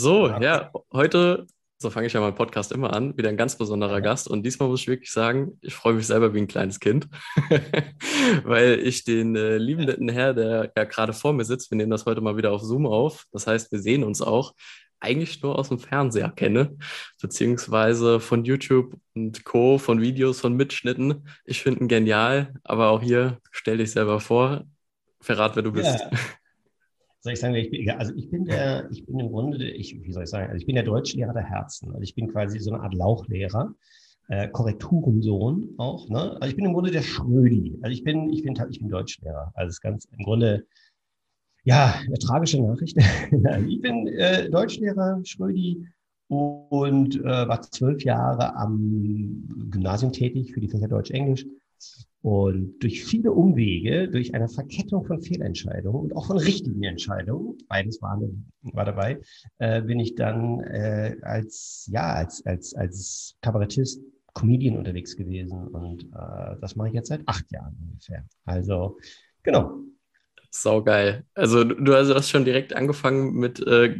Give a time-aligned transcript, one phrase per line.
[0.00, 1.46] So, ja, heute,
[1.76, 4.28] so fange ich ja meinen Podcast immer an, wieder ein ganz besonderer Gast.
[4.28, 7.06] Und diesmal muss ich wirklich sagen, ich freue mich selber wie ein kleines Kind,
[8.44, 11.90] weil ich den äh, lieben netten Herr, der ja gerade vor mir sitzt, wir nehmen
[11.90, 13.26] das heute mal wieder auf Zoom auf.
[13.30, 14.54] Das heißt, wir sehen uns auch,
[15.00, 16.78] eigentlich nur aus dem Fernseher kenne,
[17.20, 21.28] beziehungsweise von YouTube und Co., von Videos, von Mitschnitten.
[21.44, 24.64] Ich finde ihn genial, aber auch hier stell dich selber vor,
[25.20, 26.00] verrat, wer du bist.
[26.10, 26.10] Ja
[27.20, 30.12] soll ich sagen, ich bin, also ich bin der, ich bin im Grunde, ich, wie
[30.12, 31.90] soll ich sagen, also ich bin der Deutschlehrer der Herzen.
[31.90, 33.74] Also ich bin quasi so eine Art Lauchlehrer,
[34.28, 36.08] äh, Korrekturensohn auch.
[36.08, 36.36] Ne?
[36.40, 37.78] Also ich bin im Grunde der Schrödi.
[37.82, 39.52] Also ich bin, ich bin, ich bin Deutschlehrer.
[39.54, 40.66] Also es ist ganz im Grunde,
[41.64, 42.96] ja, eine tragische Nachricht.
[43.68, 45.86] ich bin äh, Deutschlehrer, Schrödi
[46.28, 51.44] und äh, war zwölf Jahre am Gymnasium tätig für die Fächer Deutsch-Englisch
[52.22, 58.02] und durch viele Umwege, durch eine Verkettung von Fehlentscheidungen und auch von richtigen Entscheidungen, beides
[58.02, 58.20] war,
[58.62, 59.20] war dabei,
[59.58, 64.02] äh, bin ich dann äh, als, ja, als, als, als Kabarettist,
[64.34, 65.68] Comedian unterwegs gewesen.
[65.68, 68.24] Und äh, das mache ich jetzt seit acht Jahren ungefähr.
[68.44, 68.98] Also,
[69.42, 69.78] genau.
[70.50, 71.24] Sau geil.
[71.34, 73.96] Also, du hast schon direkt angefangen mit äh,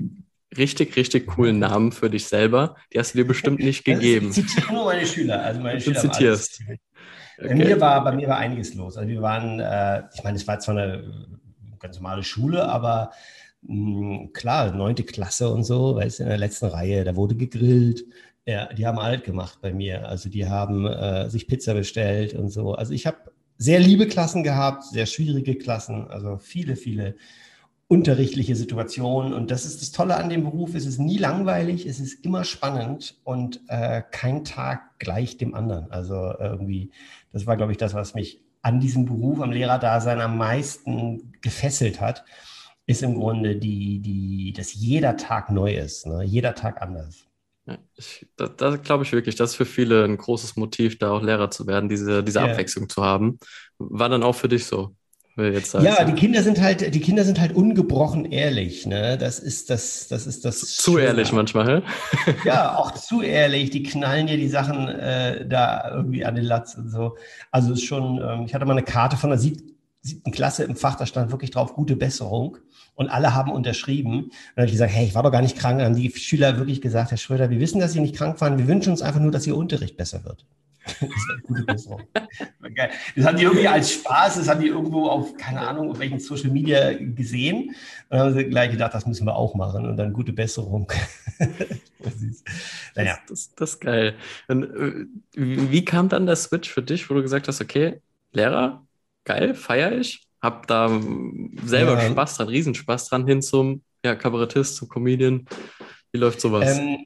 [0.56, 2.76] richtig, richtig coolen Namen für dich selber.
[2.92, 4.28] Die hast du dir bestimmt nicht gegeben.
[4.28, 5.42] Ich zitiere nur meine Schüler.
[5.42, 6.62] Also meine du Schüler zitierst.
[7.42, 7.54] Okay.
[7.54, 8.96] Mir war, bei mir war einiges los.
[8.96, 11.04] Also wir waren, äh, ich meine, es war zwar eine
[11.78, 13.12] ganz normale Schule, aber
[13.62, 17.36] mh, hm, klar, neunte Klasse und so, weißt du, in der letzten Reihe, da wurde
[17.36, 18.04] gegrillt.
[18.46, 20.08] Ja, die haben alt gemacht bei mir.
[20.08, 22.74] Also die haben äh, sich Pizza bestellt und so.
[22.74, 23.18] Also ich habe
[23.58, 27.16] sehr liebe Klassen gehabt, sehr schwierige Klassen, also viele, viele
[27.90, 29.34] unterrichtliche Situationen.
[29.34, 30.76] Und das ist das Tolle an dem Beruf.
[30.76, 35.90] Es ist nie langweilig, es ist immer spannend und äh, kein Tag gleich dem anderen.
[35.90, 36.92] Also irgendwie,
[37.32, 42.00] das war, glaube ich, das, was mich an diesem Beruf, am Lehrerdasein am meisten gefesselt
[42.00, 42.24] hat,
[42.86, 46.22] ist im Grunde die, die, dass jeder Tag neu ist, ne?
[46.22, 47.26] jeder Tag anders.
[47.66, 51.10] Ja, ich, da, da glaube ich wirklich, das ist für viele ein großes Motiv, da
[51.10, 52.52] auch Lehrer zu werden, diese, diese yeah.
[52.52, 53.40] Abwechslung zu haben.
[53.78, 54.94] War dann auch für dich so?
[55.36, 58.86] Ja, die Kinder sind halt, die Kinder sind halt ungebrochen ehrlich.
[58.86, 59.16] Ne?
[59.16, 60.60] Das ist das, das ist das.
[60.60, 61.04] Zu Schöne.
[61.04, 61.82] ehrlich manchmal,
[62.44, 63.70] ja, auch zu ehrlich.
[63.70, 67.16] Die knallen dir die Sachen äh, da irgendwie an den Latz und so.
[67.50, 68.20] Also ist schon.
[68.22, 71.30] Ähm, ich hatte mal eine Karte von der siebten, siebten Klasse im Fach, da stand
[71.30, 72.58] wirklich drauf gute Besserung
[72.94, 74.24] und alle haben unterschrieben.
[74.24, 75.78] Und dann habe ich gesagt, hey, ich war doch gar nicht krank.
[75.78, 78.58] Dann haben die Schüler wirklich gesagt, Herr Schröder, wir wissen, dass Sie nicht krank waren.
[78.58, 80.44] Wir wünschen uns einfach nur, dass Ihr Unterricht besser wird.
[81.66, 81.90] Das ist.
[83.16, 86.20] Das haben die irgendwie als Spaß, das haben die irgendwo auf, keine Ahnung, auf welchen
[86.20, 87.68] Social Media gesehen.
[87.68, 87.74] Und
[88.08, 89.86] dann haben sie gleich gedacht, das müssen wir auch machen.
[89.86, 90.90] Und dann gute Besserung.
[92.94, 93.18] naja.
[93.28, 94.14] Das, das, das, ist geil.
[94.48, 98.00] Und, äh, wie kam dann der Switch für dich, wo du gesagt hast, okay,
[98.32, 98.86] Lehrer,
[99.24, 100.88] geil, feiere ich, hab da
[101.64, 102.10] selber ja.
[102.10, 105.46] Spaß dran, Riesenspaß dran, hin zum ja, Kabarettist, zum Comedian.
[106.12, 106.78] Wie läuft sowas?
[106.78, 107.04] Ähm,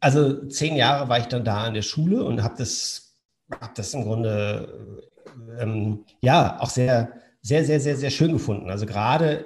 [0.00, 3.16] also zehn Jahre war ich dann da in der Schule und habe das,
[3.50, 5.02] hab das im Grunde
[5.58, 8.70] ähm, ja auch sehr, sehr, sehr, sehr, sehr schön gefunden.
[8.70, 9.44] Also gerade,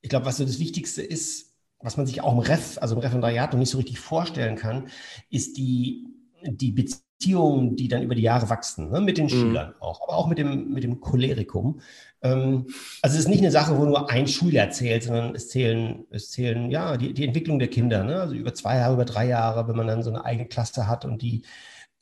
[0.00, 3.00] ich glaube, was so das Wichtigste ist, was man sich auch im Ref, also im
[3.00, 4.88] Referendariat noch nicht so richtig vorstellen kann,
[5.30, 6.06] ist die,
[6.42, 6.72] die
[7.20, 9.00] Beziehungen, die dann über die Jahre wachsen, ne?
[9.00, 9.30] mit den mhm.
[9.30, 11.80] Schülern auch, aber auch mit dem, mit dem Cholerikum.
[12.22, 12.66] Ähm,
[13.02, 16.30] also es ist nicht eine Sache, wo nur ein Schuljahr zählt, sondern es zählen, es
[16.30, 18.20] zählen ja die, die Entwicklung der Kinder, ne?
[18.20, 21.04] also über zwei Jahre, über drei Jahre, wenn man dann so eine eigene Klasse hat
[21.04, 21.42] und die,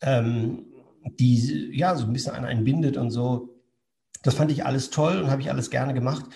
[0.03, 0.67] ähm,
[1.19, 3.57] die ja so ein bisschen an einen bindet und so.
[4.23, 6.27] Das fand ich alles toll und habe ich alles gerne gemacht.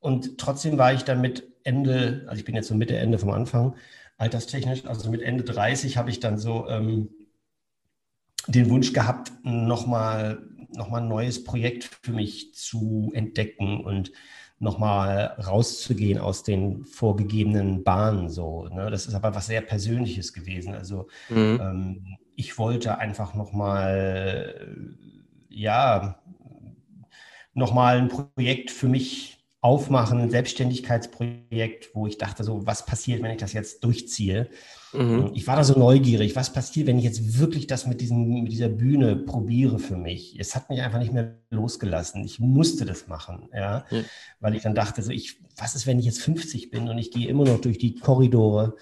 [0.00, 3.30] Und trotzdem war ich dann mit Ende, also ich bin jetzt so Mitte, Ende vom
[3.30, 3.76] Anfang,
[4.16, 7.08] alterstechnisch, also mit Ende 30 habe ich dann so ähm,
[8.48, 10.42] den Wunsch gehabt, nochmal
[10.76, 14.12] nochmal ein neues Projekt für mich zu entdecken und
[14.58, 18.28] nochmal rauszugehen aus den vorgegebenen Bahnen.
[18.28, 18.90] So, ne?
[18.90, 20.74] Das ist aber was sehr Persönliches gewesen.
[20.74, 21.58] Also mhm.
[21.60, 24.94] ähm, ich wollte einfach nochmal,
[25.48, 26.22] ja,
[27.54, 33.32] nochmal ein Projekt für mich aufmachen, ein Selbstständigkeitsprojekt, wo ich dachte, so, was passiert, wenn
[33.32, 34.48] ich das jetzt durchziehe?
[34.92, 35.30] Mhm.
[35.34, 38.52] Ich war da so neugierig, was passiert, wenn ich jetzt wirklich das mit, diesem, mit
[38.52, 40.38] dieser Bühne probiere für mich?
[40.38, 42.24] Es hat mich einfach nicht mehr losgelassen.
[42.24, 44.04] Ich musste das machen, ja, mhm.
[44.40, 47.10] weil ich dann dachte, so, ich, was ist, wenn ich jetzt 50 bin und ich
[47.10, 48.76] gehe immer noch durch die Korridore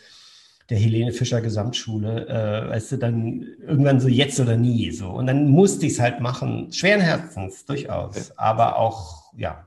[0.69, 5.09] der Helene Fischer Gesamtschule, äh, weißt du, dann irgendwann so jetzt oder nie, so.
[5.09, 9.67] Und dann musste ich es halt machen, schweren Herzens, durchaus, aber auch, ja,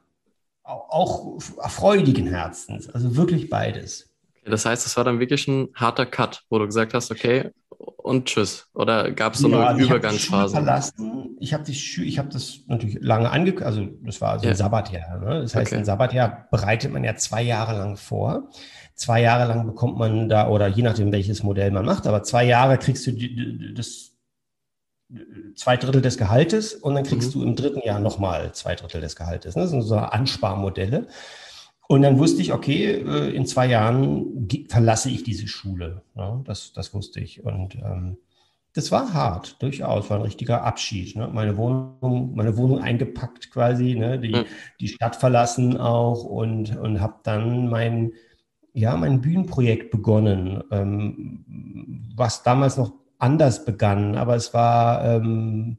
[0.64, 4.13] auch freudigen Herzens, also wirklich beides.
[4.46, 8.26] Das heißt, es war dann wirklich ein harter Cut, wo du gesagt hast, okay, und
[8.26, 8.68] tschüss.
[8.74, 10.54] Oder gab es so Ja, eine also Übergangsphase?
[10.54, 11.38] Ich habe verlassen.
[11.40, 14.52] Ich habe ich habe das natürlich lange angekündigt, also das war so Ja.
[14.52, 15.20] ein Sabbatjahr.
[15.20, 15.42] Ne?
[15.42, 15.80] Das heißt, Okay.
[15.80, 18.50] ein Sabbatjahr bereitet man ja zwei Jahre lang vor.
[18.96, 22.46] Zwei Jahre lang bekommt man da, oder je nachdem, welches Modell man macht, aber zwei
[22.46, 24.12] Jahre kriegst du die, die, das
[25.56, 27.40] zwei Drittel des Gehaltes und dann kriegst Mhm.
[27.40, 29.56] du im dritten Jahr nochmal zwei Drittel des Gehaltes.
[29.56, 29.62] Ne?
[29.64, 31.08] Das sind so Ansparmodelle.
[31.88, 36.02] Und dann wusste ich, okay, äh, in zwei Jahren verlasse ich diese Schule.
[36.16, 37.44] Ja, das, das wusste ich.
[37.44, 38.18] Und ähm,
[38.74, 41.16] das war hart, durchaus, war ein richtiger Abschied.
[41.16, 41.30] Ne?
[41.32, 44.20] Meine Wohnung, meine Wohnung eingepackt quasi, ne?
[44.20, 44.46] die, Mhm.
[44.80, 48.14] die Stadt verlassen auch und, und habe dann mein,
[48.74, 51.46] ja, mein Bühnenprojekt begonnen, ähm,
[52.16, 55.78] was damals noch anders begann, aber es war, ähm,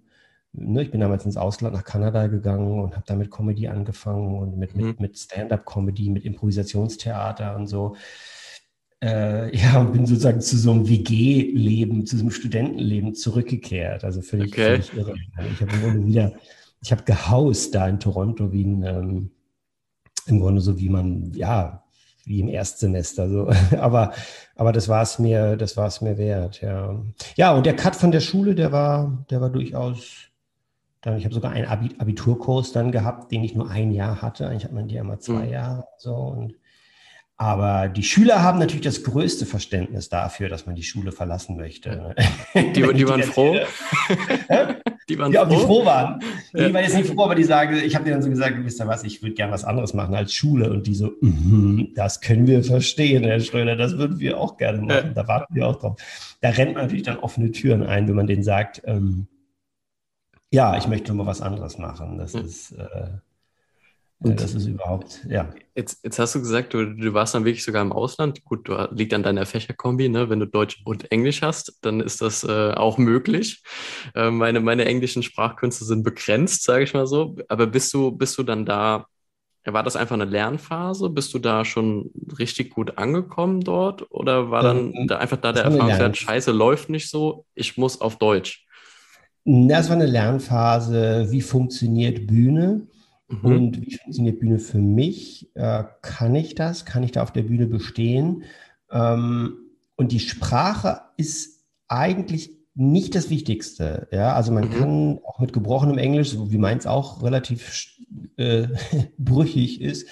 [0.55, 4.39] ne, ich bin damals ins Ausland nach Kanada gegangen und habe da mit Comedy angefangen
[4.39, 4.87] und mit, Mhm.
[4.87, 7.97] mit, mit Stand-up-Comedy, mit Improvisationstheater und so.
[9.03, 14.05] Äh, ja, und bin sozusagen zu so einem WG-Leben, zu so einem Studentenleben zurückgekehrt.
[14.05, 14.81] Also völlig, Okay.
[14.81, 15.15] völlig irre.
[15.53, 16.33] Ich habe im Grunde wieder,
[16.83, 19.31] ich habe gehaust da in Toronto wie ein, ähm,
[20.27, 21.83] im Grunde so wie man, ja,
[22.25, 23.29] wie im Erstsemester.
[23.29, 23.51] So.
[23.79, 24.13] Aber,
[24.57, 27.03] aber das war es mir, das war es mir wert, ja.
[27.37, 30.29] Ja, und der Cut von der Schule, der war, der war durchaus.
[31.05, 34.49] Dann, ich habe sogar einen Abi Abiturkurs dann gehabt, den ich nur ein Jahr hatte.
[34.49, 35.53] Eigentlich hat man die ja immer zwei Mhm.
[35.53, 35.85] Jahre.
[35.99, 36.15] So.
[36.15, 36.55] Und,
[37.37, 42.15] aber die Schüler haben natürlich das größte Verständnis dafür, dass man die Schule verlassen möchte.
[42.55, 43.57] Die, die waren froh.
[45.09, 45.67] Die waren Ja, ob die froh.
[45.67, 46.21] froh waren.
[46.55, 46.67] Ja.
[46.69, 48.81] Die waren jetzt nicht froh, aber die sagen, ich habe denen dann so gesagt, wisst
[48.81, 50.71] ihr was, ich würde gern was anderes machen als Schule.
[50.71, 54.81] Und die so, mhm, das können wir verstehen, Herr Schröder, das würden wir auch gerne
[54.81, 55.13] machen.
[55.15, 55.97] Da warten wir auch drauf.
[56.41, 59.27] Da rennt man natürlich dann offene Türen ein, wenn man denen sagt, ähm,
[60.55, 62.19] ja, ich möchte mal was anderes machen.
[62.19, 62.41] Das Ja.
[62.41, 63.19] ist, äh,
[64.21, 65.51] Und- das ist überhaupt, ja.
[65.75, 68.45] Jetzt, jetzt hast du gesagt, du, du warst dann wirklich sogar im Ausland.
[68.45, 70.31] Gut, du, liegt an deiner Fächerkombi, ne?
[70.31, 73.63] Wenn du Deutsch und Englisch hast, dann ist das äh, auch möglich.
[74.15, 77.37] Äh, meine, meine englischen Sprachkünste sind begrenzt, sage ich mal so.
[77.49, 79.07] Aber bist du, bist du dann da,
[79.67, 81.11] war das einfach eine Lernphase?
[81.11, 84.07] Bist du da schon richtig gut angekommen dort?
[84.11, 88.01] Oder war dann Ähm, da einfach da der Erfahrungswert, scheiße, läuft nicht so, ich muss
[88.01, 88.65] auf Deutsch?
[89.45, 92.87] Das war eine Lernphase, wie funktioniert Bühne?
[93.29, 93.45] Mhm.
[93.45, 95.51] Und wie funktioniert Bühne für mich?
[95.55, 96.85] Äh, kann ich das?
[96.85, 98.45] Kann ich da auf der Bühne bestehen?
[98.91, 99.57] Ähm,
[99.97, 104.09] und die Sprache ist eigentlich nicht das Wichtigste.
[104.11, 104.73] Ja, also man Mhm.
[104.73, 107.87] kann auch mit gebrochenem Englisch, wie meins auch relativ
[108.37, 108.67] äh,
[109.19, 110.09] brüchig ist,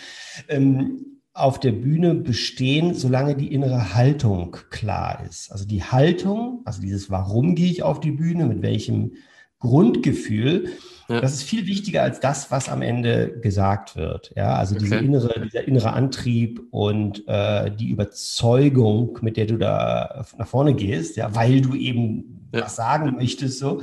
[0.49, 5.50] ähm, auf der Bühne bestehen, solange die innere Haltung klar ist.
[5.50, 9.12] Also die Haltung, also dieses Warum gehe ich auf die Bühne, mit welchem
[9.58, 10.69] Grundgefühl,
[11.08, 11.20] Ja.
[11.20, 14.32] das ist viel wichtiger als das, was am Ende gesagt wird.
[14.37, 15.05] Ja, also diese Okay.
[15.05, 21.17] innere, dieser innere Antrieb und äh, die Überzeugung, mit der du da nach vorne gehst,
[21.17, 22.62] ja, weil du eben Ja.
[22.62, 23.81] was sagen möchtest, so.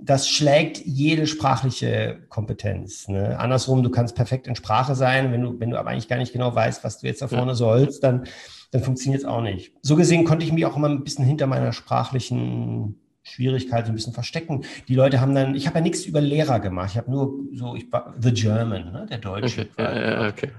[0.00, 3.08] Das schlägt jede sprachliche Kompetenz.
[3.08, 3.36] Ne?
[3.38, 6.32] Andersrum, du kannst perfekt in Sprache sein, wenn du, wenn du aber eigentlich gar nicht
[6.32, 7.36] genau weißt, was du jetzt da Ja.
[7.36, 8.24] vorne sollst, dann,
[8.70, 9.72] dann funktioniert es auch nicht.
[9.82, 13.94] So gesehen konnte ich mich auch immer ein bisschen hinter meiner sprachlichen Schwierigkeit so ein
[13.94, 14.64] bisschen verstecken.
[14.88, 17.74] Die Leute haben dann, ich habe ja nichts über Lehrer gemacht, ich habe nur so,
[17.74, 19.06] ich war The German, ne?
[19.08, 19.68] der Deutsche.
[19.76, 20.50] Okay, okay.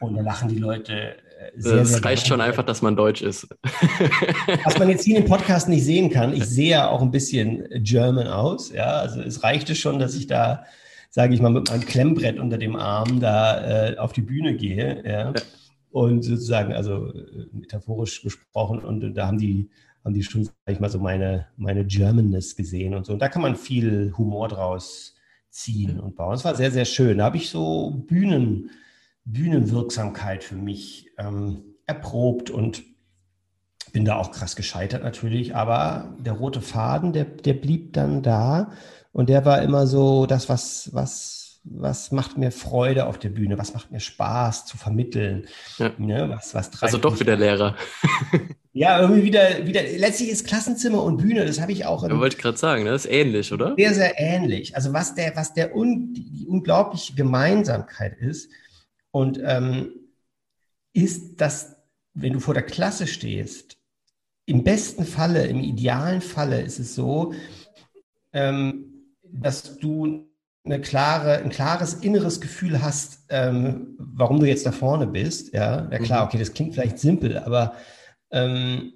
[0.00, 3.22] Und da lachen die Leute äh, sehr, Das sehr reicht schon einfach, dass man Deutsch
[3.22, 3.48] ist.
[4.64, 7.66] Was man jetzt hier im Podcast nicht sehen kann, ich sehe ja auch ein bisschen
[7.82, 8.72] German aus.
[8.72, 10.64] Ja, also es reichte schon, dass ich da,
[11.10, 15.02] sage ich mal, mit meinem Klemmbrett unter dem Arm da äh, auf die Bühne gehe.
[15.04, 15.30] Ja.
[15.30, 15.32] Ja.
[15.90, 19.68] Und sozusagen, also äh, metaphorisch gesprochen, und äh, da haben die,
[20.04, 23.12] haben die schon, sag ich mal, so meine, meine Germanness gesehen und so.
[23.12, 25.14] Und da kann man viel Humor draus
[25.50, 26.34] ziehen und bauen.
[26.34, 27.18] Es war sehr, sehr schön.
[27.18, 28.70] Da habe ich so Bühnen,
[29.24, 32.82] Bühnenwirksamkeit für mich ähm, erprobt und
[33.92, 38.72] bin da auch krass gescheitert natürlich, aber der rote Faden, der, der blieb dann da
[39.12, 43.58] und der war immer so das, was, was, was macht mir Freude auf der Bühne,
[43.58, 45.46] was macht mir Spaß zu vermitteln,
[45.78, 45.92] Ja.
[45.98, 47.36] ne, was, was Also doch wieder.
[47.36, 47.76] Lehrer.
[48.74, 52.36] Ja, irgendwie wieder, wieder, letztlich ist Klassenzimmer und Bühne, das habe ich auch Ja, wollte
[52.36, 52.90] ich gerade sagen, ne?
[52.90, 53.74] das ist ähnlich, oder?
[53.76, 54.74] sehr, sehr ähnlich.
[54.74, 58.50] Also was der, was der un, die, die unglaubliche Gemeinsamkeit ist
[59.10, 59.90] und ähm,
[60.94, 61.76] ist, dass
[62.14, 63.76] wenn du vor der Klasse stehst,
[64.46, 67.32] im besten Falle, im idealen Falle ist es so,
[68.32, 68.86] ähm,
[69.22, 70.26] dass du
[70.64, 75.52] eine klare, ein klares inneres Gefühl hast, ähm, warum du jetzt da vorne bist.
[75.54, 76.28] Ja, ja klar, Mhm.
[76.28, 77.74] okay, das klingt vielleicht simpel, aber
[78.32, 78.92] ähm,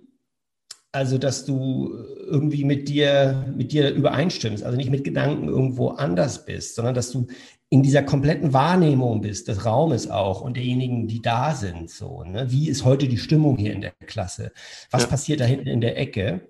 [0.93, 1.95] also, dass du
[2.27, 7.11] irgendwie mit dir, mit dir übereinstimmst, also nicht mit Gedanken irgendwo anders bist, sondern dass
[7.11, 7.27] du
[7.69, 11.91] in dieser kompletten Wahrnehmung bist, des Raumes auch und derjenigen, die da sind.
[11.91, 12.51] So, ne?
[12.51, 14.53] Wie ist heute die Stimmung hier in der Klasse?
[14.91, 15.09] Was ja.
[15.09, 16.49] passiert da hinten in der Ecke?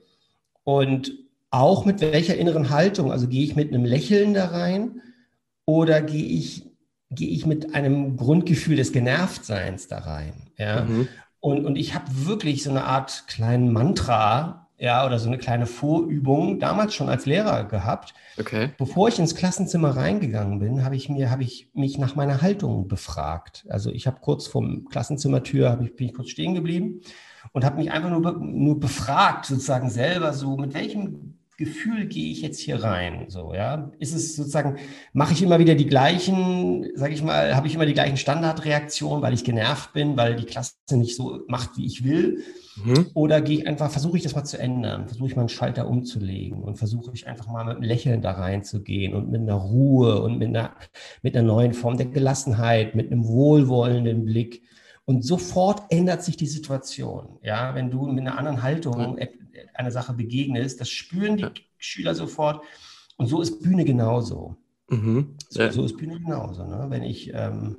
[0.62, 1.12] Und
[1.50, 3.10] auch mit welcher inneren Haltung?
[3.10, 5.00] Also gehe ich mit einem Lächeln da rein
[5.64, 6.70] oder gehe ich,
[7.10, 10.50] gehe ich mit einem Grundgefühl des Genervtseins da rein?
[10.58, 10.84] Ja?
[10.84, 11.08] Mhm.
[11.46, 15.66] Und, und ich habe wirklich so eine Art kleinen Mantra ja, oder so eine kleine
[15.66, 18.14] Vorübung damals schon als Lehrer gehabt.
[18.36, 18.70] Okay.
[18.76, 22.88] Bevor ich ins Klassenzimmer reingegangen bin, habe ich mir, habe ich mich nach meiner Haltung
[22.88, 23.64] befragt.
[23.68, 27.02] Also ich habe kurz vom Klassenzimmertür, habe ich, bin ich kurz stehen geblieben
[27.52, 32.42] und habe mich einfach nur, nur befragt, sozusagen selber so, mit welchem Gefühl gehe ich
[32.42, 33.26] jetzt hier rein?
[33.28, 34.76] So, ja, ist es sozusagen,
[35.14, 39.22] mache ich immer wieder die gleichen, sage ich mal, habe ich immer die gleichen Standardreaktionen,
[39.22, 42.42] weil ich genervt bin, weil die Klasse nicht so macht, wie ich will?
[42.84, 43.06] Mhm.
[43.14, 45.88] Oder gehe ich einfach, versuche ich das mal zu ändern, versuche ich mal einen Schalter
[45.88, 50.20] umzulegen und versuche ich einfach mal mit einem Lächeln da reinzugehen und mit einer Ruhe
[50.20, 50.74] und mit einer,
[51.22, 54.62] mit einer neuen Form der Gelassenheit, mit einem wohlwollenden Blick.
[55.06, 57.38] Und sofort ändert sich die Situation.
[57.40, 59.16] Ja, wenn du mit einer anderen Haltung
[59.74, 61.52] einer Sache begegnest, das spüren die ja.
[61.78, 62.64] Schüler sofort.
[63.16, 64.56] Und so ist Bühne genauso.
[64.88, 65.36] Mhm.
[65.48, 66.64] So, so, ist Bühne genauso.
[66.64, 66.86] Ne?
[66.88, 67.78] Wenn ich, ähm,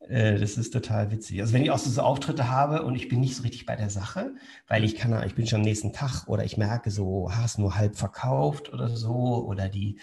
[0.00, 1.40] äh, das ist total witzig.
[1.40, 3.76] Also wenn ich auch so, so, Auftritte habe und ich bin nicht so richtig bei
[3.76, 4.34] der Sache,
[4.68, 7.76] weil ich kann, ich bin schon am nächsten Tag oder ich merke so, hast nur
[7.76, 9.98] halb verkauft oder so oder die,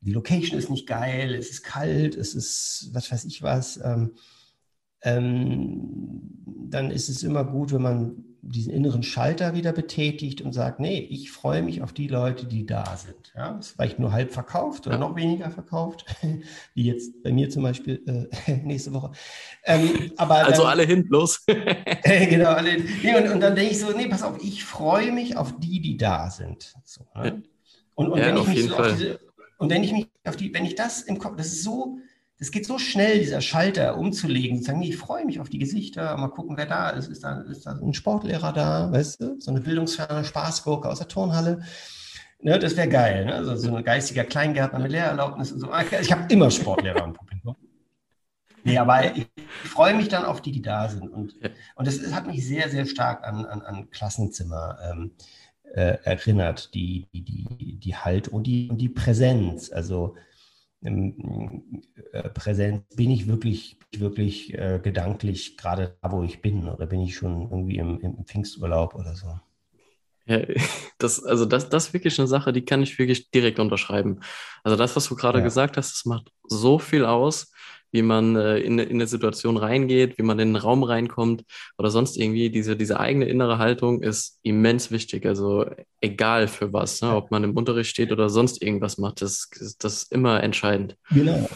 [0.00, 3.78] die Location ist nicht geil, es ist kalt, es ist, was weiß ich was.
[3.82, 4.12] Ähm,
[5.02, 6.20] ähm,
[6.70, 10.98] dann ist es immer gut, wenn man diesen inneren Schalter wieder betätigt und sagt, nee,
[10.98, 13.32] ich freue mich auf die Leute, die da sind.
[13.36, 16.04] Ja, ist vielleicht nur halb verkauft oder noch weniger verkauft,
[16.74, 19.12] wie jetzt bei mir zum Beispiel äh, nächste Woche.
[19.64, 21.44] Ähm, aber also dann, alle hin, los.
[22.04, 22.88] genau, alle hin.
[23.02, 25.80] Nee, und, und, dann denke ich so, nee, pass auf, ich freue mich auf die,
[25.80, 26.74] die da sind.
[26.84, 27.42] So, ne?
[27.94, 28.90] Und, und ja, wenn ich mich so Fall.
[28.90, 29.20] auf diese,
[29.58, 31.98] und wenn ich mich auf die, wenn ich das im Kopf, das ist so,
[32.38, 35.58] das geht so schnell, dieser Schalter umzulegen, zu sagen, nee, ich freue mich auf die
[35.58, 37.08] Gesichter, mal gucken, wer da ist.
[37.08, 39.40] Ist da, ist da ein Sportlehrer da, weißt du?
[39.40, 41.62] So eine bildungsferne Spaßgurke aus der Turnhalle.
[42.40, 43.34] Ne, das wäre geil, ne?
[43.34, 45.70] also so ein geistiger Kleingärtner mit Lehrerlaubnis und so.
[46.00, 47.56] Ich habe immer Sportlehrer im Publikum.
[48.62, 49.26] Nee, aber ich
[49.64, 51.08] freue mich dann auf die, die da sind.
[51.08, 51.34] Und,
[51.74, 55.10] und das hat mich sehr, sehr stark an, an, an Klassenzimmer ähm,
[55.74, 59.72] äh, erinnert, die, die, die, die Halt und die, und die Präsenz.
[59.72, 60.14] Also
[62.34, 67.16] Präsenz, bin ich wirklich, wirklich äh, gedanklich gerade da, wo ich bin, oder bin ich
[67.16, 69.40] schon irgendwie im, im Pfingsturlaub oder so?
[70.26, 70.40] Ja,
[70.98, 74.20] das, also das, das ist wirklich eine Sache, die kann ich wirklich direkt unterschreiben.
[74.62, 75.44] Also das, was du gerade ja.
[75.44, 77.50] gesagt hast, das macht so viel aus
[77.90, 81.44] wie man äh, in, in eine Situation reingeht, wie man in den Raum reinkommt
[81.78, 82.50] oder sonst irgendwie.
[82.50, 85.26] Diese, diese eigene innere Haltung ist immens wichtig.
[85.26, 85.66] Also
[86.00, 87.14] egal für was, ne?
[87.14, 90.96] ob man im Unterricht steht oder sonst irgendwas macht, das, das ist immer entscheidend.
[91.10, 91.48] Genau.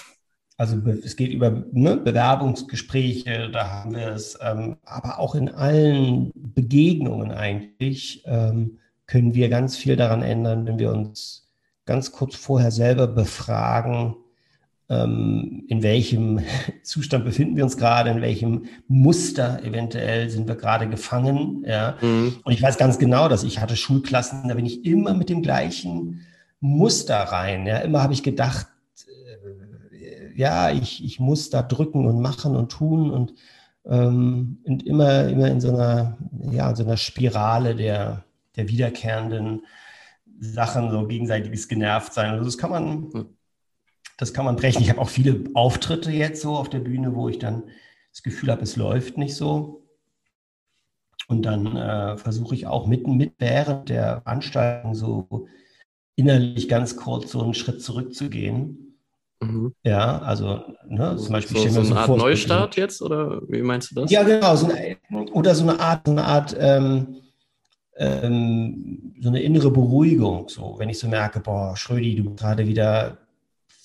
[0.59, 6.31] Also es geht über ne, Bewerbungsgespräche, da haben wir es, ähm, aber auch in allen
[6.35, 11.51] Begegnungen eigentlich ähm, können wir ganz viel daran ändern, wenn wir uns
[11.85, 14.17] ganz kurz vorher selber befragen,
[14.93, 16.41] in welchem
[16.83, 21.65] Zustand befinden wir uns gerade, in welchem Muster eventuell sind wir gerade gefangen.
[21.67, 21.97] Ja?
[22.01, 22.37] Mhm.
[22.45, 25.43] Und ich weiß ganz genau, dass ich hatte Schulklassen, da bin ich immer mit dem
[25.43, 26.21] gleichen
[26.61, 27.67] Muster rein.
[27.67, 27.79] Ja?
[27.79, 28.67] Immer habe ich gedacht,
[29.07, 33.35] äh, ja, ich, ich muss da drücken und machen und tun und,
[33.87, 36.19] ähm, und immer, immer in so einer,
[36.51, 38.25] ja, in so einer Spirale der,
[38.57, 39.63] der wiederkehrenden
[40.39, 42.33] Sachen, so gegenseitiges Genervtsein.
[42.33, 43.27] Also das kann man, mhm
[44.23, 44.81] das kann man brechen.
[44.81, 47.65] Ich habe auch viele Auftritte jetzt so auf der Bühne, wo ich dann
[48.13, 49.83] das Gefühl habe, es läuft nicht so.
[51.27, 55.49] Und dann äh, versuche ich auch mitten mit während der Veranstaltung so
[56.15, 58.97] innerlich ganz kurz so einen Schritt zurückzugehen.
[59.41, 59.75] Mhm.
[59.83, 61.57] Ja, also ne, zum Beispiel.
[61.57, 64.11] So, so eine Art vor, Neustart jetzt oder wie meinst du das?
[64.13, 64.55] Ja, genau.
[64.55, 64.99] So eine,
[65.33, 67.17] oder so eine Art, so eine Art ähm,
[67.97, 70.49] ähm, so eine innere Beruhigung.
[70.49, 73.19] So, wenn ich so merke, boah, Schrödi, du bist gerade wieder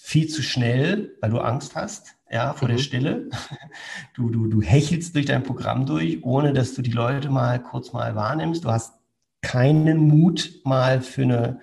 [0.07, 2.71] viel zu schnell, weil du Angst hast, ja, vor mhm.
[2.71, 3.29] der Stille.
[4.15, 7.91] Du, du, du hechelst durch dein Programm durch, ohne dass du die Leute mal kurz
[7.91, 8.63] mal wahrnimmst.
[8.63, 8.93] Du hast
[9.41, 11.59] keinen Mut mal für eine,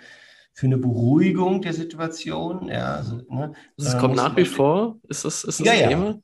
[0.52, 2.68] für eine Beruhigung der Situation.
[2.68, 4.98] Ja, also, ne, das kommt nach wie vor?
[5.08, 5.88] Ist das, ist das ja, ja.
[5.88, 6.20] Thema?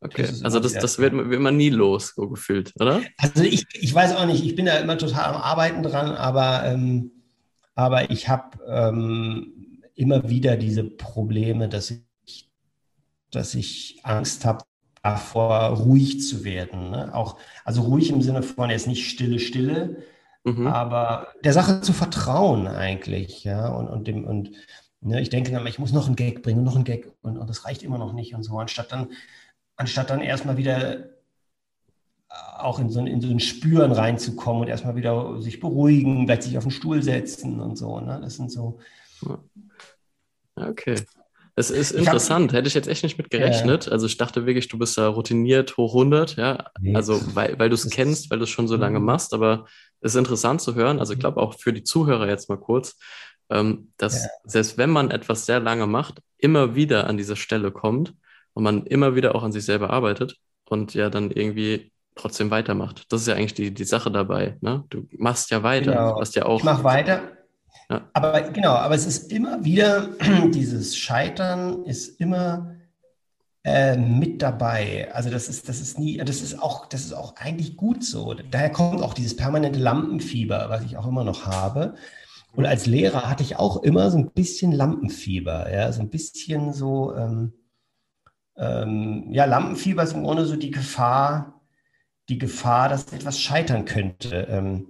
[0.00, 3.02] Okay, das also das, das wird, wird man nie los, so gefühlt, oder?
[3.18, 6.64] Also ich, ich weiß auch nicht, ich bin da immer total am Arbeiten dran, aber,
[6.64, 7.12] ähm,
[7.74, 9.59] aber ich habe ähm,
[10.00, 12.50] immer wieder diese Probleme, dass ich,
[13.30, 14.64] dass ich Angst habe,
[15.02, 16.90] davor ruhig zu werden.
[16.90, 17.14] Ne?
[17.14, 20.02] Auch, also ruhig im Sinne von jetzt nicht stille, stille,
[20.44, 20.66] mhm.
[20.66, 24.50] aber der Sache zu vertrauen eigentlich, ja, und, und dem, und
[25.02, 27.48] Ne, ich denke dann, ich muss noch einen Gag bringen, noch einen Gag und, und
[27.48, 29.08] das reicht immer noch nicht und so, anstatt dann,
[29.76, 31.08] anstatt dann erstmal wieder
[32.58, 36.44] auch in so, ein, in so ein Spüren reinzukommen und erstmal wieder sich beruhigen, vielleicht
[36.44, 37.98] sich auf den Stuhl setzen und so.
[38.00, 38.20] Ne?
[38.22, 38.78] Das sind so.
[40.56, 40.96] Okay.
[41.56, 43.86] Es ist interessant, hab, hätte ich jetzt echt nicht mit gerechnet.
[43.86, 43.92] Ja.
[43.92, 46.70] Also ich dachte wirklich, du bist da routiniert hoch 100, ja.
[46.80, 46.94] Nee.
[46.94, 49.06] Also weil, weil du es kennst, weil du es schon so lange mhm.
[49.06, 49.66] machst, aber
[50.00, 51.00] es ist interessant zu hören.
[51.00, 52.98] Also ich glaube auch für die Zuhörer jetzt mal kurz,
[53.50, 54.30] ähm, dass ja.
[54.44, 58.14] selbst wenn man etwas sehr lange macht, immer wieder an diese Stelle kommt
[58.54, 63.04] und man immer wieder auch an sich selber arbeitet und ja dann irgendwie trotzdem weitermacht.
[63.12, 64.56] Das ist ja eigentlich die, die Sache dabei.
[64.60, 64.84] Ne?
[64.88, 65.92] Du machst ja weiter.
[65.92, 66.20] Genau.
[66.20, 66.58] hast ja auch.
[66.58, 67.22] Ich mach weiter.
[67.90, 68.08] Ja.
[68.12, 70.08] Aber genau, aber es ist immer wieder,
[70.54, 72.76] dieses Scheitern ist immer
[73.64, 75.12] äh, mit dabei.
[75.12, 78.34] Also das ist, das ist nie, das ist auch, das ist auch eigentlich gut so.
[78.34, 81.94] Daher kommt auch dieses permanente Lampenfieber, was ich auch immer noch habe.
[82.54, 86.72] Und als Lehrer hatte ich auch immer so ein bisschen Lampenfieber, ja, so ein bisschen
[86.72, 87.52] so, ähm,
[88.56, 91.60] ähm, ja, Lampenfieber ist im Grunde so die Gefahr,
[92.28, 94.48] die Gefahr, dass etwas scheitern könnte.
[94.50, 94.86] Ähm,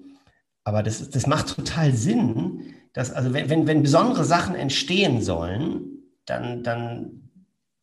[0.65, 6.03] aber das, das macht total Sinn, dass, also wenn, wenn, wenn besondere Sachen entstehen sollen,
[6.27, 7.31] dann, dann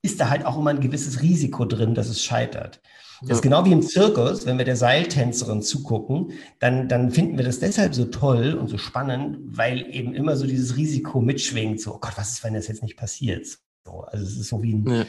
[0.01, 2.81] ist da halt auch immer ein gewisses Risiko drin, dass es scheitert.
[3.22, 7.46] Das ist genau wie im Zirkus, wenn wir der Seiltänzerin zugucken, dann, dann finden wir
[7.46, 11.96] das deshalb so toll und so spannend, weil eben immer so dieses Risiko mitschwingt, so,
[11.96, 13.48] oh Gott, was ist, wenn das jetzt nicht passiert?
[13.86, 15.05] So, also es ist so wie ein, ja.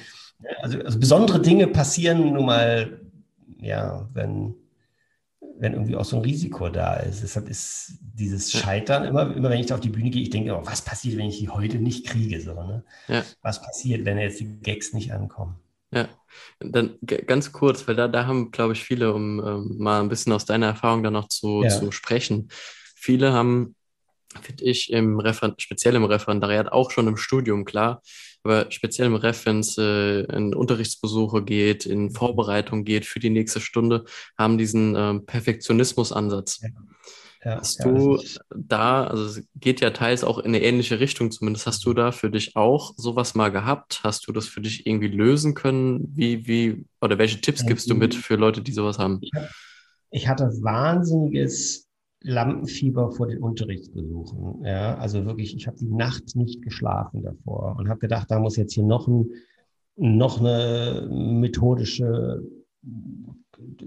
[0.62, 2.98] also, also besondere Dinge passieren nun mal
[3.60, 4.54] ja, wenn,
[5.61, 7.23] wenn irgendwie auch so ein Risiko da ist.
[7.23, 10.57] Deshalb ist dieses Scheitern immer, immer wenn ich da auf die Bühne gehe, ich denke,
[10.57, 12.41] oh, was passiert, wenn ich die heute nicht kriege?
[12.41, 12.85] So, ne?
[13.09, 13.25] ja.
[13.43, 15.57] Was passiert, wenn jetzt die Gags nicht ankommen?
[15.91, 16.09] Ja,
[16.61, 20.33] dann ganz kurz, weil da, da haben, glaube ich, viele, um ähm, mal ein bisschen
[20.33, 21.71] aus deiner Erfahrung dann noch zu, ja.
[21.71, 22.49] zu sprechen.
[22.95, 23.75] Viele haben,
[24.42, 28.02] finde ich, im Refer speziell im Referendariat, auch schon im Studium, klar,
[28.42, 33.30] aber speziell im Ref, wenn es äh, in Unterrichtsbesuche geht, in Vorbereitung geht für die
[33.30, 34.04] nächste Stunde,
[34.37, 36.61] haben diesen ähm, Perfektionismus-Ansatz.
[36.62, 36.68] Ja.
[37.44, 38.20] Ja, hast ja, du
[38.52, 42.11] da, also es geht ja teils auch in eine ähnliche Richtung zumindest, hast du da
[42.11, 44.00] für dich auch sowas mal gehabt?
[44.02, 46.12] Hast du das für dich irgendwie lösen können?
[46.16, 49.20] Wie, wie, oder welche Tipps gibst du mit für Leute, die sowas haben?
[50.11, 51.88] Ich hatte wahnsinniges
[52.22, 54.64] Lampenfieber vor den Unterrichtsbesuchen.
[54.64, 58.57] Ja, also wirklich, ich habe die Nacht nicht geschlafen davor und habe gedacht, da muss
[58.57, 59.31] jetzt hier noch, ein,
[59.96, 62.42] noch eine methodische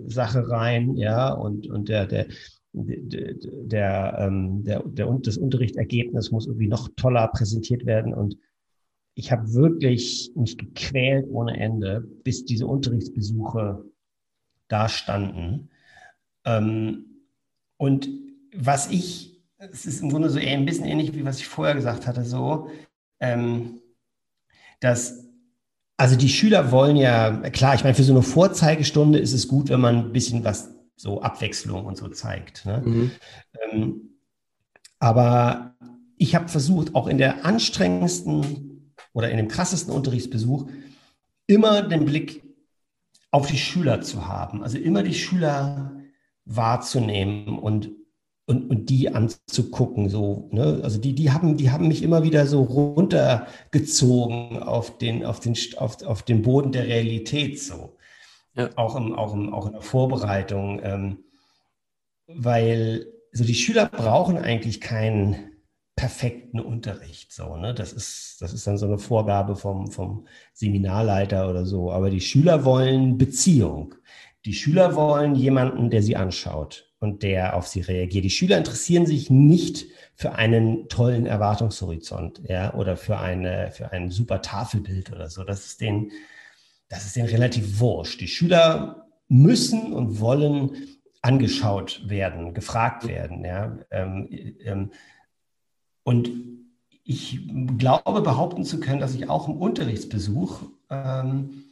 [0.07, 2.27] Sache rein, ja, und, und der, der,
[2.73, 8.37] der, der, ähm, der, der, das Unterrichtsergebnis muss irgendwie noch toller präsentiert werden und
[9.13, 13.83] ich habe wirklich mich gequält ohne Ende, bis diese Unterrichtsbesuche
[14.69, 15.69] da standen.
[16.45, 17.10] Ähm,
[17.81, 18.09] und
[18.55, 22.05] was ich, es ist im Grunde so ein bisschen ähnlich, wie was ich vorher gesagt
[22.05, 22.69] hatte, so,
[23.19, 23.81] ähm,
[24.81, 25.25] dass,
[25.97, 29.69] also die Schüler wollen ja, klar, ich meine, für so eine Vorzeigestunde ist es gut,
[29.69, 32.67] wenn man ein bisschen was, so Abwechslung und so zeigt.
[32.67, 32.83] Ne?
[32.85, 33.11] Mhm.
[33.71, 34.01] Ähm,
[34.99, 35.75] aber
[36.17, 40.69] ich habe versucht, auch in der anstrengendsten oder in dem krassesten Unterrichtsbesuch
[41.47, 42.43] immer den Blick
[43.31, 44.61] auf die Schüler zu haben.
[44.61, 45.97] Also immer die Schüler
[46.55, 47.91] wahrzunehmen und,
[48.45, 50.09] und, und die anzugucken.
[50.09, 50.81] So, ne?
[50.83, 55.55] Also die, die, haben, die haben mich immer wieder so runtergezogen auf den, auf den,
[55.77, 57.61] auf, auf den Boden der Realität.
[57.61, 57.97] So.
[58.55, 58.69] Ja.
[58.75, 60.79] Auch, im, auch, im, auch in der Vorbereitung.
[60.83, 61.23] Ähm,
[62.27, 65.51] weil so die Schüler brauchen eigentlich keinen
[65.95, 67.31] perfekten Unterricht.
[67.31, 67.73] So, ne?
[67.73, 71.91] das, ist, das ist dann so eine Vorgabe vom, vom Seminarleiter oder so.
[71.91, 73.95] Aber die Schüler wollen Beziehung.
[74.45, 78.25] Die Schüler wollen jemanden, der sie anschaut und der auf sie reagiert.
[78.25, 84.09] Die Schüler interessieren sich nicht für einen tollen Erwartungshorizont, ja, oder für eine, für ein
[84.09, 85.43] super Tafelbild oder so.
[85.43, 86.11] Das ist denen,
[86.89, 88.21] das ist denen relativ wurscht.
[88.21, 90.71] Die Schüler müssen und wollen
[91.21, 93.77] angeschaut werden, gefragt werden, ja.
[93.91, 94.27] Ähm,
[94.63, 94.91] ähm,
[96.03, 96.31] und
[97.03, 97.39] ich
[97.77, 101.63] glaube behaupten zu können, dass ich auch im Unterrichtsbesuch ähm,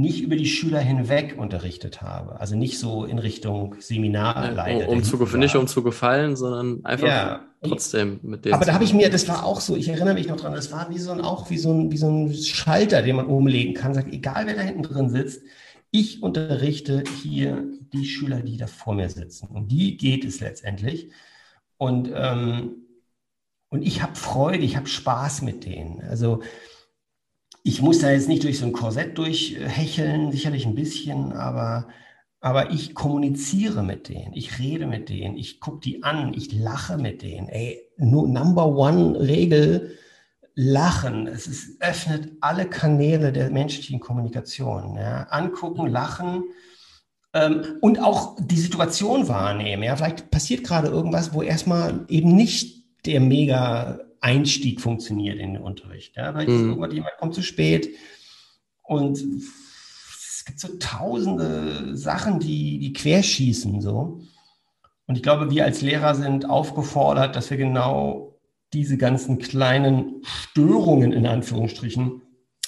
[0.00, 2.40] nicht über die Schüler hinweg unterrichtet habe.
[2.40, 4.88] Also nicht so in Richtung Seminarleiter.
[4.88, 7.44] Um, um zu, nicht um zu gefallen, sondern einfach ja.
[7.62, 8.54] trotzdem mit denen.
[8.54, 10.72] Aber da habe ich mir, das war auch so, ich erinnere mich noch dran, das
[10.72, 13.74] war wie so ein, auch wie so ein, wie so ein Schalter, den man umlegen
[13.74, 13.94] kann.
[13.94, 15.42] Sagt, egal wer da hinten drin sitzt,
[15.90, 19.48] ich unterrichte hier die Schüler, die da vor mir sitzen.
[19.48, 21.10] Um die geht es letztendlich.
[21.78, 22.84] Und, ähm,
[23.70, 26.02] und ich habe Freude, ich habe Spaß mit denen.
[26.02, 26.42] Also
[27.62, 31.88] ich muss da jetzt nicht durch so ein Korsett durchhecheln, sicherlich ein bisschen, aber,
[32.40, 36.96] aber ich kommuniziere mit denen, ich rede mit denen, ich gucke die an, ich lache
[36.98, 37.48] mit denen.
[37.48, 39.98] Ey, Number One Regel,
[40.60, 44.96] Lachen, es ist, öffnet alle Kanäle der menschlichen Kommunikation.
[44.96, 45.22] Ja.
[45.30, 46.42] Angucken, lachen
[47.32, 49.84] ähm, und auch die Situation wahrnehmen.
[49.84, 49.94] Ja.
[49.94, 56.16] Vielleicht passiert gerade irgendwas, wo erstmal eben nicht der mega Einstieg funktioniert in den Unterricht.
[56.16, 56.32] Ja.
[56.32, 56.82] Vielleicht mhm.
[56.82, 57.90] ist jemand kommt zu spät
[58.82, 63.80] und es gibt so tausende Sachen, die, die querschießen.
[63.80, 64.20] So.
[65.06, 68.38] Und ich glaube, wir als Lehrer sind aufgefordert, dass wir genau
[68.72, 72.22] diese ganzen kleinen Störungen in Anführungsstrichen,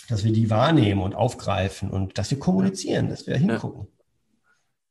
[0.09, 3.83] dass wir die wahrnehmen und aufgreifen und dass wir kommunizieren, dass wir hingucken.
[3.83, 4.00] Ja,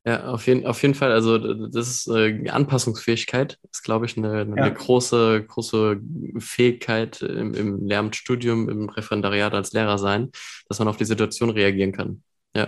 [0.09, 1.11] ja auf, jeden, auf jeden Fall.
[1.11, 4.69] Also das ist äh, Anpassungsfähigkeit, ist, glaube ich, eine, eine ja.
[4.69, 6.01] große, große
[6.39, 10.31] Fähigkeit im, im Lehramtsstudium, im Referendariat als Lehrer sein,
[10.67, 12.23] dass man auf die Situation reagieren kann.
[12.55, 12.67] Ja.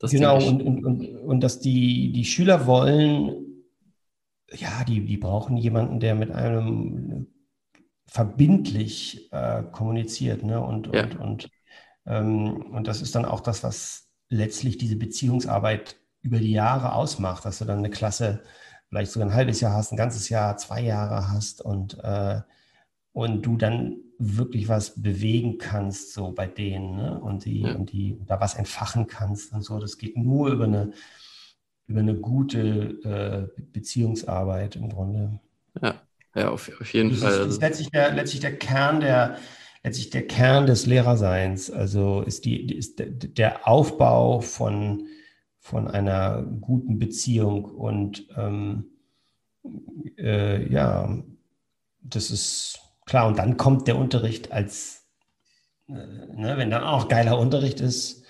[0.00, 3.44] genau, und, und, und, und dass die, die Schüler wollen
[4.52, 7.26] ja, die, die brauchen jemanden, der mit einem
[8.06, 10.42] verbindlich äh, kommuniziert.
[10.42, 10.60] Ne?
[10.60, 11.04] Und, ja.
[11.04, 11.50] und, und,
[12.06, 17.44] ähm, und das ist dann auch das, was letztlich diese Beziehungsarbeit über die Jahre ausmacht,
[17.44, 18.42] dass du dann eine Klasse
[18.88, 22.40] vielleicht sogar ein halbes Jahr hast, ein ganzes Jahr, zwei Jahre hast und, äh,
[23.12, 27.20] und du dann wirklich was bewegen kannst, so bei denen, ne?
[27.20, 27.74] und, die, ja.
[27.74, 29.78] und die da was entfachen kannst und so.
[29.78, 30.92] Das geht nur über eine
[31.88, 35.40] über eine gute äh, Beziehungsarbeit im Grunde.
[35.82, 36.00] Ja,
[36.34, 37.32] ja auf, auf jeden das Fall.
[37.32, 39.38] Ist, das ist letztlich der, letztlich der Kern der,
[39.82, 41.70] letztlich der Kern des Lehrerseins.
[41.70, 45.06] Also ist, die, ist der Aufbau von,
[45.68, 48.86] von einer guten Beziehung und ähm,
[50.16, 51.14] äh, ja,
[52.00, 53.26] das ist klar.
[53.28, 55.06] Und dann kommt der Unterricht als,
[55.88, 58.24] äh, ne, wenn dann auch geiler Unterricht ist,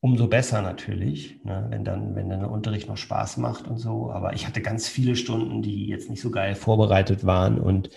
[0.00, 1.66] umso besser natürlich, ne?
[1.68, 4.10] wenn, dann, wenn dann der Unterricht noch Spaß macht und so.
[4.10, 7.90] Aber ich hatte ganz viele Stunden, die jetzt nicht so geil vorbereitet waren und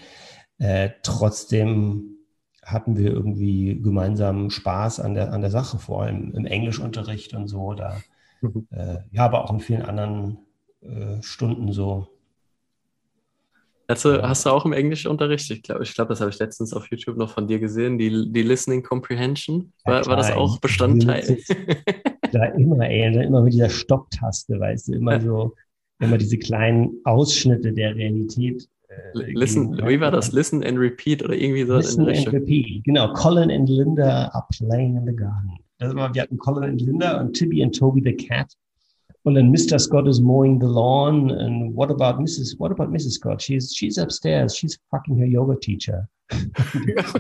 [0.58, 2.18] äh, trotzdem
[2.64, 7.48] hatten wir irgendwie gemeinsam Spaß an der, an der Sache, vor allem im Englischunterricht und
[7.48, 7.74] so.
[7.74, 8.02] Da,
[8.42, 8.68] mhm.
[8.72, 10.40] äh, ja, aber auch in vielen anderen
[10.82, 12.08] äh, Stunden so.
[13.90, 16.92] Also, hast du auch im Englischunterricht, ich glaube, ich glaub, das habe ich letztens auf
[16.92, 21.38] YouTube noch von dir gesehen, die, die Listening Comprehension, war, war das auch Bestandteil?
[22.34, 25.56] Da immer, ey, immer mit dieser Stopptaste, weißt du, immer so,
[26.00, 28.68] immer diese kleinen Ausschnitte der Realität.
[28.90, 30.34] Äh, Listen, wie war das?
[30.34, 31.78] Listen and repeat oder irgendwie so?
[31.78, 33.14] Listen and repeat, genau.
[33.14, 35.58] Colin and Linda are playing in the garden.
[35.80, 38.52] Das war, wir hatten Colin and Linda und Tibby and Toby the cat
[39.28, 39.78] und dann Mr.
[39.78, 41.32] Scott is mowing the lawn.
[41.32, 42.58] And what about Mrs.
[42.60, 43.12] What about Mrs.
[43.12, 43.42] Scott?
[43.42, 44.56] She's she's upstairs.
[44.56, 46.08] She's fucking her yoga teacher.
[46.30, 47.14] das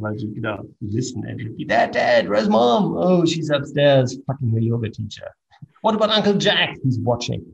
[0.00, 0.64] war genau.
[0.80, 1.68] Listen and repeat.
[1.68, 2.94] Dad, Dad, where's mom?
[2.96, 5.34] Oh, she's upstairs, fucking her yoga teacher.
[5.82, 6.78] What about Uncle Jack?
[6.82, 7.44] He's watching.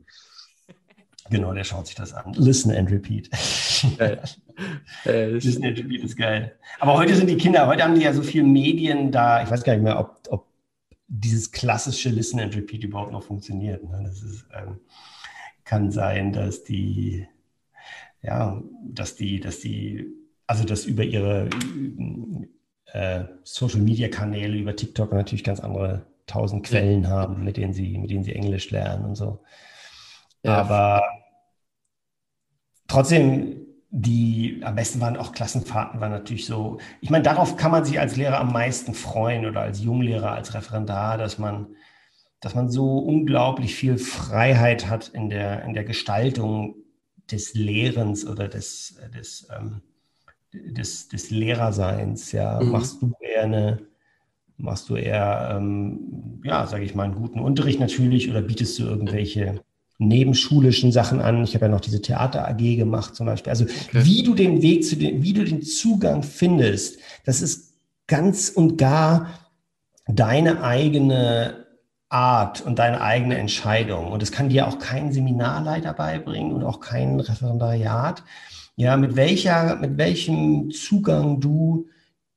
[1.29, 2.33] Genau, der schaut sich das an.
[2.33, 3.29] Listen and repeat.
[3.97, 4.21] Geil.
[5.05, 6.55] Listen and repeat ist geil.
[6.79, 9.43] Aber heute sind die Kinder, heute haben die ja so viele Medien da.
[9.43, 10.45] Ich weiß gar nicht mehr, ob, ob
[11.07, 13.83] dieses klassische Listen and Repeat überhaupt noch funktioniert.
[13.83, 14.01] Ne?
[14.03, 14.79] Das ist, ähm,
[15.63, 17.27] kann sein, dass die,
[18.21, 20.07] ja, dass die, dass die,
[20.47, 21.49] also dass über ihre
[22.93, 27.97] äh, Social Media Kanäle, über TikTok natürlich ganz andere tausend Quellen haben, mit denen sie,
[27.97, 29.43] mit denen sie Englisch lernen und so.
[30.45, 30.57] Ja.
[30.57, 31.03] Aber
[32.87, 33.65] trotzdem
[33.97, 36.79] die am besten waren auch Klassenfahrten, war natürlich so.
[36.99, 40.53] Ich meine, darauf kann man sich als Lehrer am meisten freuen oder als Junglehrer, als
[40.53, 41.67] Referendar, dass man,
[42.41, 46.75] dass man so unglaublich viel Freiheit hat in der, in der Gestaltung
[47.31, 49.81] des Lehrens oder des, des, ähm,
[50.51, 52.33] des, des Lehrerseins.
[52.33, 52.71] Ja, mhm.
[52.71, 53.87] machst du eher eine,
[54.57, 58.83] machst du eher, ähm, ja, sage ich mal, einen guten Unterricht natürlich oder bietest du
[58.83, 59.61] irgendwelche
[59.97, 61.43] nebenschulischen Sachen an.
[61.43, 63.51] Ich habe ja noch diese Theater AG gemacht zum Beispiel.
[63.51, 64.05] Also okay.
[64.05, 67.73] wie du den Weg zu den, wie du den Zugang findest, das ist
[68.07, 69.29] ganz und gar
[70.07, 71.65] deine eigene
[72.09, 74.11] Art und deine eigene Entscheidung.
[74.11, 78.23] Und das kann dir auch kein Seminarleiter beibringen und auch kein Referendariat.
[78.75, 81.87] Ja, mit welcher, mit welchem Zugang du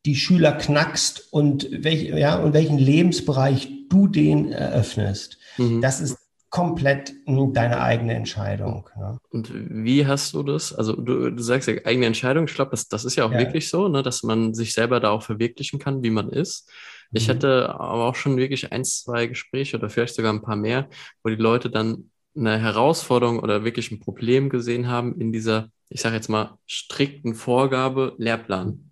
[0.06, 5.38] die Schüler knackst und welch, ja, und welchen Lebensbereich du den eröffnest.
[5.58, 5.80] Mhm.
[5.80, 6.16] Das ist
[6.50, 8.88] komplett deine eigene Entscheidung.
[8.96, 9.18] Ne?
[9.30, 10.72] Und wie hast du das?
[10.72, 12.46] Also du, du sagst ja eigene Entscheidung.
[12.46, 13.38] Ich glaube, das, das ist ja auch ja.
[13.38, 16.70] wirklich so, ne, dass man sich selber da auch verwirklichen kann, wie man ist.
[17.12, 17.32] Ich mhm.
[17.32, 20.88] hatte aber auch schon wirklich ein, zwei Gespräche oder vielleicht sogar ein paar mehr,
[21.22, 26.00] wo die Leute dann eine Herausforderung oder wirklich ein Problem gesehen haben in dieser, ich
[26.00, 28.90] sage jetzt mal, strikten Vorgabe Lehrplan.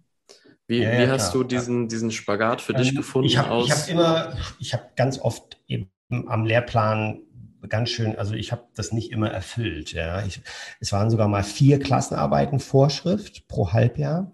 [0.67, 1.45] Wie, ja, ja, wie hast klar.
[1.45, 3.29] du diesen, diesen Spagat für ähm, dich gefunden?
[3.29, 7.21] Ich habe hab immer, ich habe ganz oft eben am Lehrplan
[7.69, 9.93] ganz schön, also ich habe das nicht immer erfüllt.
[9.93, 10.25] Ja.
[10.25, 10.41] Ich,
[10.81, 14.33] es waren sogar mal vier Klassenarbeiten Vorschrift pro Halbjahr.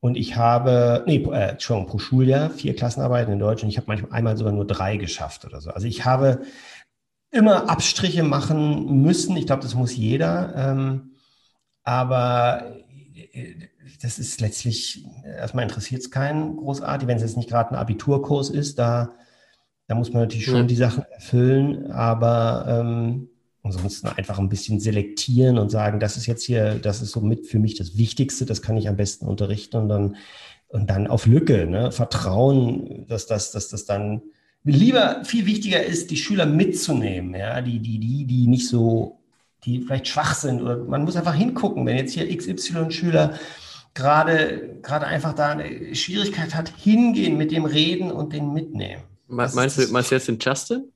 [0.00, 3.86] Und ich habe, nee, äh, Entschuldigung, pro Schuljahr vier Klassenarbeiten in Deutsch und ich habe
[3.86, 5.70] manchmal einmal sogar nur drei geschafft oder so.
[5.70, 6.42] Also ich habe
[7.30, 9.36] immer Abstriche machen müssen.
[9.36, 10.54] Ich glaube, das muss jeder.
[10.56, 11.12] Ähm,
[11.84, 12.72] aber
[13.32, 13.54] äh,
[14.02, 18.50] das ist letztlich, erstmal interessiert es keinen großartig, wenn es jetzt nicht gerade ein Abiturkurs
[18.50, 19.10] ist, da,
[19.92, 20.62] da muss man natürlich schon ja.
[20.62, 23.28] die Sachen erfüllen, aber ähm,
[23.62, 27.58] ansonsten einfach ein bisschen selektieren und sagen, das ist jetzt hier, das ist somit für
[27.58, 30.16] mich das Wichtigste, das kann ich am besten unterrichten und dann,
[30.68, 31.92] und dann auf Lücke, ne?
[31.92, 34.22] Vertrauen, dass das, dass das dann
[34.64, 39.18] lieber viel wichtiger ist, die Schüler mitzunehmen, ja, die, die, die, die nicht so,
[39.64, 43.38] die vielleicht schwach sind oder man muss einfach hingucken, wenn jetzt hier XY-Schüler
[43.92, 49.02] gerade, gerade einfach da eine Schwierigkeit hat, hingehen mit dem Reden und den mitnehmen.
[49.32, 50.92] Meinst du, meinst du jetzt den Justin?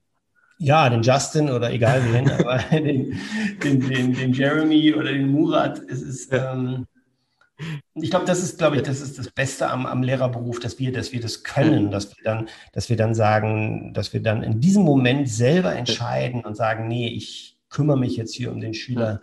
[0.59, 3.19] Ja, den Justin oder egal wen, aber den,
[3.63, 5.79] den, den, den, Jeremy oder den Murat.
[5.87, 6.85] Es ist, ähm,
[7.95, 10.91] ich glaube, das ist, glaube ich, das ist das Beste am, am Lehrerberuf, dass wir,
[10.91, 14.59] dass wir das können, dass wir dann, dass wir dann sagen, dass wir dann in
[14.59, 19.21] diesem Moment selber entscheiden und sagen, nee, ich kümmere mich jetzt hier um den Schüler.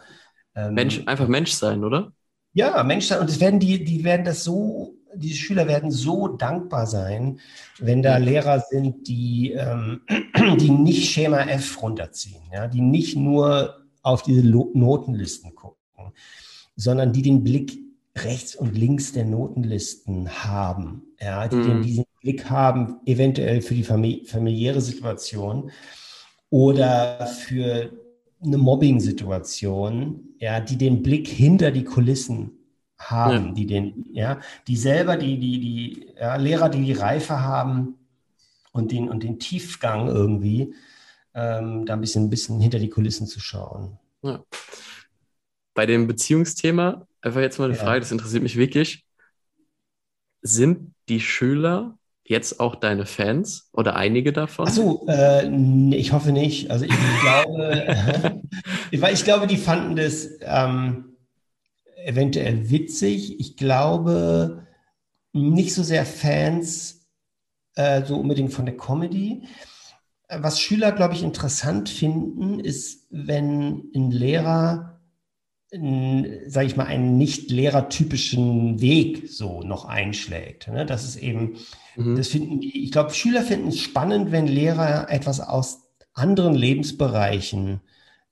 [0.55, 2.13] Ähm, Mensch, einfach Mensch sein, oder?
[2.53, 3.21] Ja, Mensch sein.
[3.21, 7.41] Und es werden die, die werden das so diese Schüler werden so dankbar sein,
[7.79, 10.03] wenn da Lehrer sind, die, ähm,
[10.61, 16.13] die nicht Schema F runterziehen, ja, die nicht nur auf diese Notenlisten gucken,
[16.77, 17.79] sondern die den Blick
[18.17, 21.83] rechts und links der Notenlisten haben, ja, die mhm.
[21.83, 25.71] diesen Blick haben, eventuell für die familiäre Situation
[26.51, 27.91] oder für
[28.43, 32.64] eine Mobbing-Situation, ja, die den Blick hinter die Kulissen
[33.11, 33.53] haben, ja.
[33.53, 37.99] die den, ja, die selber, die, die, die ja, Lehrer, die die Reife haben
[38.73, 40.75] und den, und den Tiefgang irgendwie,
[41.35, 43.99] ähm, da ein bisschen, ein bisschen hinter die Kulissen zu schauen.
[44.23, 44.43] Ja.
[45.75, 47.75] Bei dem Beziehungsthema, einfach jetzt mal eine.
[47.75, 49.05] Frage, das interessiert mich wirklich.
[50.43, 54.67] Sind die Schüler jetzt auch deine Fans oder einige davon?
[54.67, 56.71] Achso, äh, nee, ich hoffe nicht.
[56.71, 58.41] Also ich glaube,
[59.13, 61.14] ich glaube, die fanden das, ähm,
[62.05, 63.41] eventuell witzig.
[63.41, 64.67] Ich glaube,
[65.33, 67.05] nicht so sehr Fans
[67.77, 69.43] äh, so unbedingt von der Comedy.
[70.29, 75.01] Was Schüler, glaube ich, interessant finden, ist, wenn ein Lehrer,
[75.71, 80.69] sage ich mal, einen nicht lehrertypischen Weg so noch einschlägt.
[80.69, 80.87] Ne?
[80.87, 81.57] Das ist eben,
[81.97, 82.17] mhm.
[82.17, 87.81] das finden die, ich glaube, Schüler finden es spannend, wenn Lehrer etwas aus anderen Lebensbereichen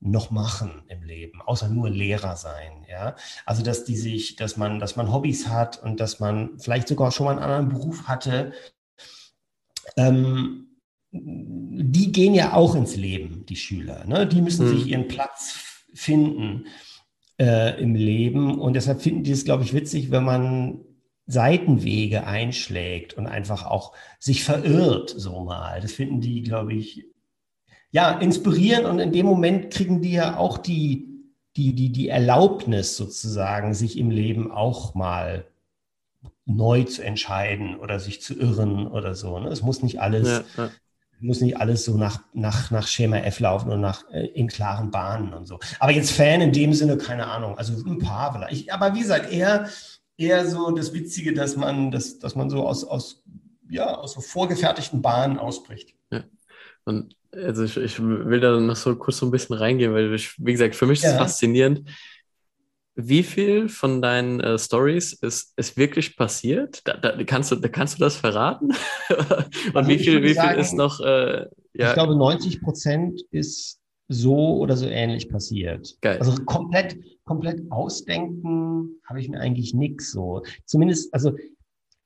[0.04, 3.14] noch machen im Leben, außer nur Lehrer sein, ja.
[3.46, 7.12] Also, dass die sich, dass man, dass man Hobbys hat und dass man vielleicht sogar
[7.12, 8.52] schon mal einen anderen Beruf hatte.
[9.96, 10.68] Ähm,
[11.12, 14.04] die gehen ja auch ins Leben, die Schüler.
[14.06, 14.26] Ne?
[14.26, 14.78] Die müssen mhm.
[14.78, 16.66] sich ihren Platz finden
[17.38, 18.58] äh, im Leben.
[18.58, 20.80] Und deshalb finden die es, glaube ich, witzig, wenn man
[21.26, 25.80] Seitenwege einschlägt und einfach auch sich verirrt, so mal.
[25.80, 27.04] Das finden die, glaube ich,
[27.92, 31.12] ja, inspirieren und in dem Moment kriegen die ja auch die,
[31.56, 35.44] die, die, die Erlaubnis sozusagen, sich im Leben auch mal
[36.46, 39.38] neu zu entscheiden oder sich zu irren oder so.
[39.38, 39.50] Ne?
[39.50, 40.70] Es muss nicht alles, ja, ja.
[41.20, 44.90] muss nicht alles so nach, nach, nach Schema F laufen und nach äh, in klaren
[44.90, 45.60] Bahnen und so.
[45.78, 47.58] Aber jetzt Fan in dem Sinne, keine Ahnung.
[47.58, 48.72] Also ein paar vielleicht.
[48.72, 49.68] Aber wie gesagt, eher,
[50.16, 53.22] eher so das Witzige, dass man, dass, dass man so aus, aus,
[53.68, 55.94] ja, aus so vorgefertigten Bahnen ausbricht.
[56.10, 56.24] Ja.
[56.84, 60.34] Und also ich, ich will da noch so kurz so ein bisschen reingehen, weil ich,
[60.38, 61.88] wie gesagt, für mich ist es faszinierend.
[62.94, 66.86] Wie viel von deinen äh, Stories ist, ist wirklich passiert?
[66.86, 68.66] Da, da, kannst, du, da kannst du das verraten?
[69.08, 71.00] Und also wie viel, wie sagen, viel ist noch?
[71.00, 71.88] Äh, ja.
[71.88, 75.96] Ich glaube, 90 Prozent ist so oder so ähnlich passiert.
[76.02, 76.18] Geil.
[76.18, 80.42] Also komplett, komplett ausdenken habe ich mir eigentlich nichts so.
[80.66, 81.32] Zumindest, also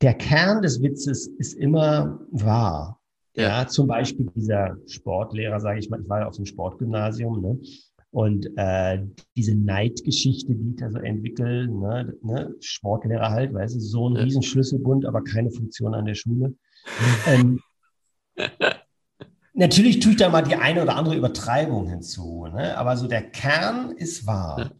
[0.02, 2.95] der Kern des Witzes ist immer wahr.
[3.36, 7.40] Ja, ja zum Beispiel dieser Sportlehrer, sage ich mal, ich war ja auf dem Sportgymnasium,
[7.40, 7.58] ne?
[8.10, 9.04] Und äh,
[9.36, 14.16] diese Neidgeschichte, die ich da so entwickle, ne, ne, Sportlehrer halt, weißt du, so ein
[14.16, 14.22] ja.
[14.22, 16.54] Riesenschlüsselbund, aber keine Funktion an der Schule.
[17.26, 17.60] ähm,
[19.52, 22.74] natürlich tue ich da mal die eine oder andere Übertreibung hinzu, ne?
[22.78, 24.60] aber so der Kern ist wahr.
[24.60, 24.70] Ja.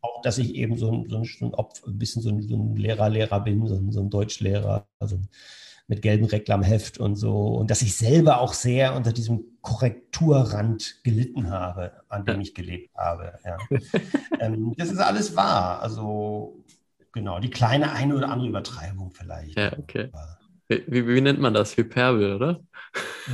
[0.00, 2.40] Auch, dass ich eben so ein, so ein, so ein, Opfer, ein bisschen so ein,
[2.40, 5.18] so ein Lehrer, Lehrer bin, so ein, so ein Deutschlehrer, also
[5.88, 7.56] mit gelbem Reklamheft und so.
[7.56, 12.90] Und dass ich selber auch sehr unter diesem Korrekturrand gelitten habe, an dem ich gelebt
[12.96, 13.32] habe.
[13.44, 13.56] Ja.
[14.40, 15.82] ähm, das ist alles wahr.
[15.82, 16.62] Also
[17.12, 19.58] genau, die kleine eine oder andere Übertreibung vielleicht.
[19.58, 20.10] Ja, okay.
[20.68, 21.78] Wie, wie, nennt man das?
[21.78, 22.60] Hyperbel, oder?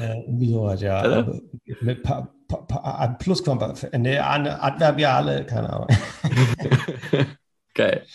[0.01, 1.05] Ja, irgendwie sowas, ja.
[1.05, 1.40] Oder?
[1.81, 5.88] Mit pa, pa, pa, Plusquamper, nee, Adverbiale, keine Ahnung.
[7.75, 8.07] Geil.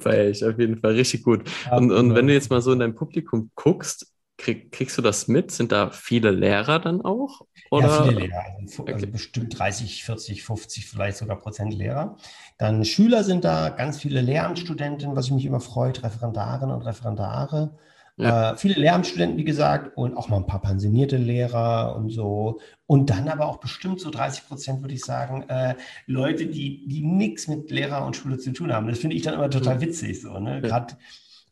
[0.00, 1.50] Feier ich auf jeden Fall richtig gut.
[1.70, 5.28] Und, und wenn du jetzt mal so in dein Publikum guckst, krieg, kriegst du das
[5.28, 5.50] mit?
[5.50, 7.42] Sind da viele Lehrer dann auch?
[7.70, 7.86] Oder?
[7.86, 8.44] Ja, viele Lehrer.
[8.60, 12.16] Also, also bestimmt 30, 40, 50, vielleicht sogar Prozent Lehrer.
[12.56, 17.76] Dann Schüler sind da, ganz viele Lehramtsstudenten, was mich immer freut, Referendarinnen und Referendare.
[18.18, 18.52] Ja.
[18.52, 22.60] Äh, viele Lehramtsstudenten, wie gesagt, und auch mal ein paar pensionierte Lehrer und so.
[22.86, 25.76] Und dann aber auch bestimmt so 30 Prozent, würde ich sagen, äh,
[26.06, 28.88] Leute, die, die nichts mit Lehrer und Schule zu tun haben.
[28.88, 30.20] Das finde ich dann immer total witzig.
[30.20, 30.60] So, ne?
[30.60, 30.96] Gerade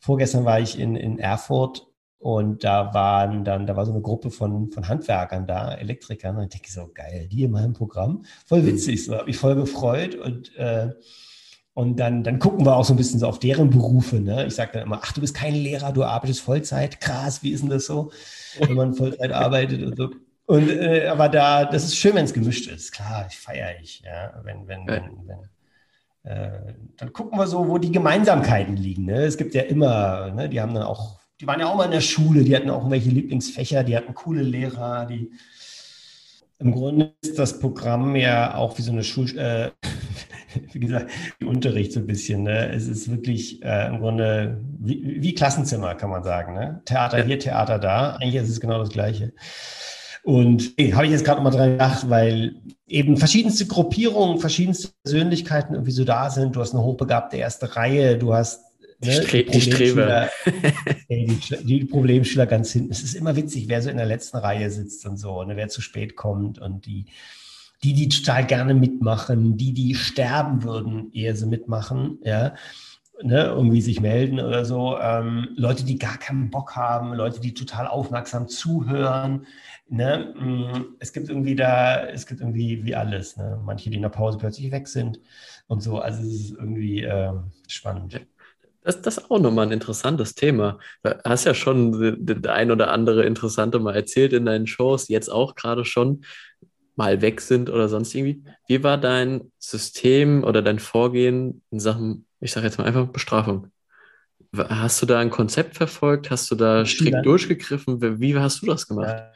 [0.00, 1.86] vorgestern war ich in, in Erfurt
[2.18, 6.36] und da waren dann, da war so eine Gruppe von, von Handwerkern da, Elektrikern.
[6.36, 8.24] Und ich denke so, geil, die in meinem Programm.
[8.44, 8.66] Voll mhm.
[8.66, 10.16] witzig, so habe ich voll gefreut.
[10.16, 10.90] Und äh,
[11.76, 14.16] und dann, dann gucken wir auch so ein bisschen so auf deren Berufe.
[14.16, 14.46] Ne?
[14.46, 17.02] Ich sage dann immer, ach, du bist kein Lehrer, du arbeitest Vollzeit.
[17.02, 18.10] Krass, wie ist denn das so,
[18.58, 20.10] wenn man Vollzeit arbeitet und so.
[20.46, 22.92] Und äh, aber da, das ist schön, wenn es gemischt ist.
[22.92, 24.40] Klar, ich feiere ich, ja.
[24.42, 29.04] Wenn, wenn, wenn, wenn äh, dann gucken wir so, wo die Gemeinsamkeiten liegen.
[29.04, 29.24] Ne?
[29.24, 31.90] Es gibt ja immer, ne, die haben dann auch, die waren ja auch mal in
[31.90, 35.30] der Schule, die hatten auch irgendwelche Lieblingsfächer, die hatten coole Lehrer, die
[36.58, 39.72] im Grunde ist das Programm ja auch wie so eine Schul, äh,
[40.72, 42.42] wie gesagt, die Unterricht so ein bisschen.
[42.44, 42.70] Ne?
[42.72, 46.54] Es ist wirklich äh, im Grunde wie, wie, Klassenzimmer, kann man sagen.
[46.54, 46.80] Ne?
[46.84, 48.16] Theater hier, Theater da.
[48.16, 49.32] Eigentlich ist es genau das Gleiche.
[50.22, 52.56] Und hey, habe ich jetzt gerade mal dran gedacht, weil
[52.88, 56.56] eben verschiedenste Gruppierungen, verschiedenste Persönlichkeiten irgendwie so da sind.
[56.56, 58.66] Du hast eine hochbegabte erste Reihe, du hast
[59.04, 60.30] Ne, Stre die, Strebe.
[61.10, 62.90] die, die, Problemschüler ganz hinten.
[62.90, 65.68] Es ist immer witzig, wer so in der letzten Reihe sitzt und so, ne, wer
[65.68, 67.04] zu spät kommt und die,
[67.82, 72.54] die, die total gerne mitmachen, die, die sterben würden, ehe sie mitmachen, ja.
[73.22, 74.98] Ne, irgendwie sich melden oder so.
[74.98, 79.46] Ähm, Leute, die gar keinen Bock haben, Leute, die total aufmerksam zuhören.
[79.88, 80.34] Ne?
[80.38, 83.38] Mm, es gibt irgendwie da, es gibt irgendwie wie alles.
[83.38, 83.58] Ne?
[83.64, 85.18] Manche, die in der Pause plötzlich weg sind
[85.66, 85.98] und so.
[85.98, 87.32] Also es ist irgendwie äh,
[87.68, 88.20] spannend.
[88.86, 90.78] Das, das ist auch nochmal ein interessantes Thema.
[91.02, 95.28] Du hast ja schon das ein oder andere Interessante mal erzählt in deinen Shows, jetzt
[95.28, 96.22] auch gerade schon
[96.96, 98.42] mal weg sind oder sonst irgendwie.
[98.66, 103.68] Wie war dein System oder dein Vorgehen in Sachen, ich sage jetzt mal einfach Bestrafung?
[104.56, 106.30] Hast du da ein Konzept verfolgt?
[106.30, 108.20] Hast du da strikt durchgegriffen?
[108.20, 109.08] Wie hast du das gemacht?
[109.08, 109.32] Ja.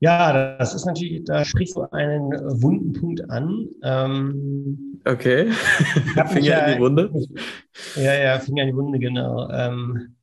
[0.00, 2.30] Ja, das ist natürlich, da sprichst du einen
[2.62, 3.68] wunden Punkt an.
[3.82, 5.50] Ähm, okay.
[6.28, 7.10] Finger ja, in die Wunde.
[7.96, 9.48] Ja, ja, Finger in die Wunde, genau.
[9.50, 10.13] Ähm,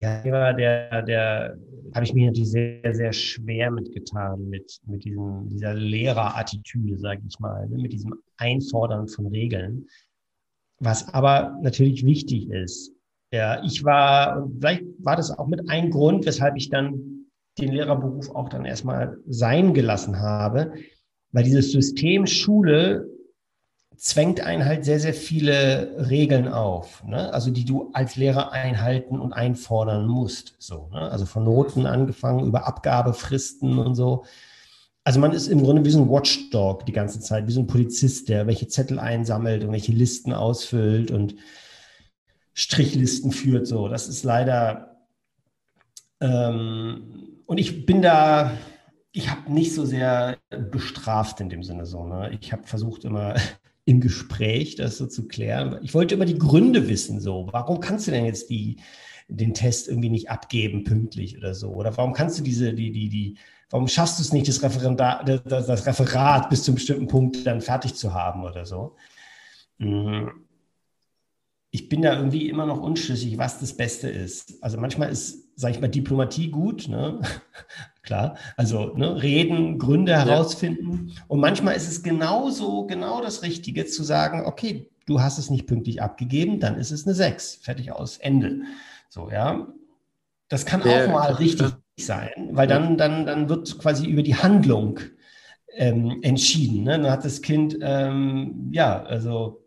[0.00, 1.58] ja, der, der
[1.94, 7.38] habe ich mir natürlich sehr, sehr schwer mitgetan mit, mit diesem, dieser Lehrerattitüde, sage ich
[7.38, 9.86] mal, ne, mit diesem Einfordern von Regeln.
[10.78, 12.92] Was aber natürlich wichtig ist.
[13.32, 17.26] Ja, ich war, und vielleicht war das auch mit ein Grund, weshalb ich dann
[17.58, 20.74] den Lehrerberuf auch dann erstmal sein gelassen habe,
[21.32, 23.08] weil dieses System Schule
[23.96, 27.32] zwängt einen halt sehr, sehr viele Regeln auf, ne?
[27.32, 30.54] also die du als Lehrer einhalten und einfordern musst.
[30.58, 31.00] So, ne?
[31.00, 34.24] Also von Noten angefangen über Abgabefristen und so.
[35.04, 37.66] Also man ist im Grunde wie so ein Watchdog die ganze Zeit, wie so ein
[37.66, 41.36] Polizist, der welche Zettel einsammelt und welche Listen ausfüllt und
[42.54, 43.66] Strichlisten führt.
[43.66, 44.96] So, das ist leider
[46.20, 48.52] ähm, und ich bin da,
[49.12, 52.04] ich habe nicht so sehr bestraft in dem Sinne so.
[52.04, 52.36] Ne?
[52.40, 53.34] Ich habe versucht immer
[53.86, 55.78] im Gespräch das so zu klären.
[55.82, 57.48] Ich wollte immer die Gründe wissen, so.
[57.52, 58.76] Warum kannst du denn jetzt die,
[59.28, 61.70] den Test irgendwie nicht abgeben pünktlich oder so?
[61.70, 63.38] Oder warum kannst du diese, die, die, die,
[63.70, 67.46] warum schaffst du es nicht, das, Referendar, das, das Referat bis zu einem bestimmten Punkt
[67.46, 68.96] dann fertig zu haben oder so?
[69.78, 70.46] Mhm
[71.76, 74.62] ich bin da irgendwie immer noch unschlüssig, was das Beste ist.
[74.62, 77.20] Also manchmal ist, sage ich mal, Diplomatie gut, ne?
[78.02, 78.36] klar.
[78.56, 80.24] Also ne, reden, Gründe ja.
[80.24, 81.12] herausfinden.
[81.28, 85.66] Und manchmal ist es genauso, genau das Richtige zu sagen, okay, du hast es nicht
[85.66, 87.56] pünktlich abgegeben, dann ist es eine 6.
[87.62, 88.60] Fertig aus, Ende.
[89.08, 89.66] So, ja.
[90.48, 91.04] Das kann ja.
[91.04, 95.00] auch mal richtig sein, weil dann, dann, dann wird quasi über die Handlung
[95.72, 96.84] ähm, entschieden.
[96.84, 96.98] Ne?
[96.98, 99.62] Dann hat das Kind, ähm, ja, also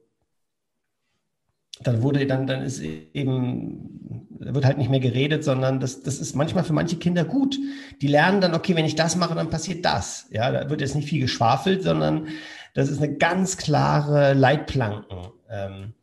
[1.82, 4.00] dann wurde dann, dann ist eben,
[4.40, 7.58] wird halt nicht mehr geredet, sondern das, das ist manchmal für manche Kinder gut.
[8.02, 10.28] Die lernen dann, okay, wenn ich das mache, dann passiert das.
[10.32, 12.28] Ja, da wird jetzt nicht viel geschwafelt, sondern
[12.74, 15.18] das ist eine ganz klare Leitplanken.
[15.50, 15.94] Ähm,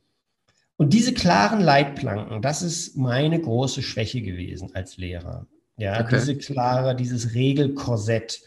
[0.77, 5.47] und diese klaren Leitplanken, das ist meine große Schwäche gewesen als Lehrer.
[5.79, 6.17] Ja, okay.
[6.19, 8.41] diese klare, dieses Regelkorsett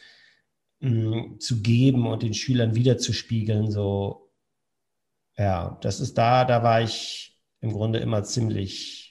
[0.79, 4.29] mh, mm, zu geben und den Schülern wiederzuspiegeln, so
[5.39, 9.08] ja, das ist da, da war ich im Grunde immer ziemlich.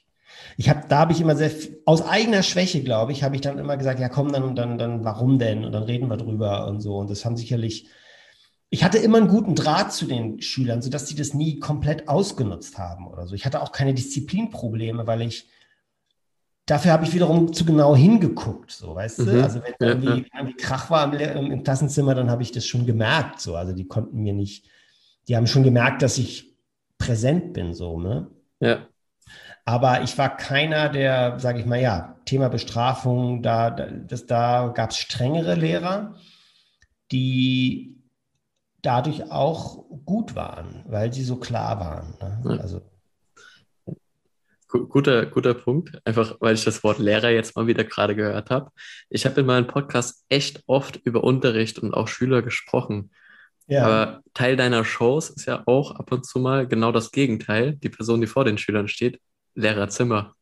[0.58, 1.52] Ich habe, da habe ich immer sehr,
[1.84, 5.04] aus eigener Schwäche, glaube ich, habe ich dann immer gesagt, ja komm, dann, dann, dann,
[5.04, 5.64] warum denn?
[5.64, 6.96] Und dann reden wir drüber und so.
[6.98, 7.86] Und das haben sicherlich,
[8.68, 12.76] ich hatte immer einen guten Draht zu den Schülern, sodass die das nie komplett ausgenutzt
[12.76, 13.36] haben oder so.
[13.36, 15.48] Ich hatte auch keine Disziplinprobleme, weil ich,
[16.66, 19.26] dafür habe ich wiederum zu genau hingeguckt, so, weißt mhm.
[19.26, 19.42] du?
[19.44, 20.38] Also wenn irgendwie, ja.
[20.38, 23.54] irgendwie Krach war im, im Klassenzimmer, dann habe ich das schon gemerkt, so.
[23.54, 24.66] Also die konnten mir nicht,
[25.28, 26.56] die haben schon gemerkt, dass ich
[26.98, 28.28] präsent bin, so, ne?
[28.58, 28.88] Ja.
[29.68, 34.92] Aber ich war keiner, der, sage ich mal, ja, Thema Bestrafung, da, das, da gab
[34.92, 36.14] es strengere Lehrer,
[37.12, 37.94] die
[38.80, 42.14] dadurch auch gut waren, weil sie so klar waren.
[42.18, 42.56] Ne?
[42.56, 42.62] Ja.
[42.62, 42.80] Also.
[44.68, 48.70] Guter, guter Punkt, einfach weil ich das Wort Lehrer jetzt mal wieder gerade gehört habe.
[49.10, 53.10] Ich habe in meinem Podcast echt oft über Unterricht und auch Schüler gesprochen.
[53.66, 53.84] Ja.
[53.84, 57.74] Aber Teil deiner Shows ist ja auch ab und zu mal genau das Gegenteil.
[57.76, 59.20] Die Person, die vor den Schülern steht,
[59.54, 60.34] Lehrerzimmer.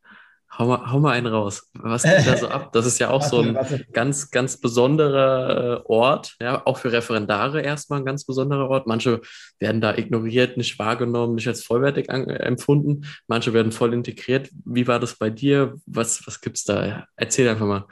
[0.58, 1.70] Hau mal, hau mal einen raus.
[1.74, 2.70] Was geht da so ab?
[2.72, 3.58] Das ist ja auch so ein
[3.92, 8.86] ganz, ganz besonderer äh, Ort, ja, auch für Referendare erstmal ein ganz besonderer Ort.
[8.86, 9.20] Manche
[9.58, 13.06] werden da ignoriert, nicht wahrgenommen, nicht als vollwertig an, empfunden.
[13.26, 14.48] Manche werden voll integriert.
[14.64, 15.74] Wie war das bei dir?
[15.84, 17.06] Was, was es da?
[17.16, 17.84] Erzähl einfach mal.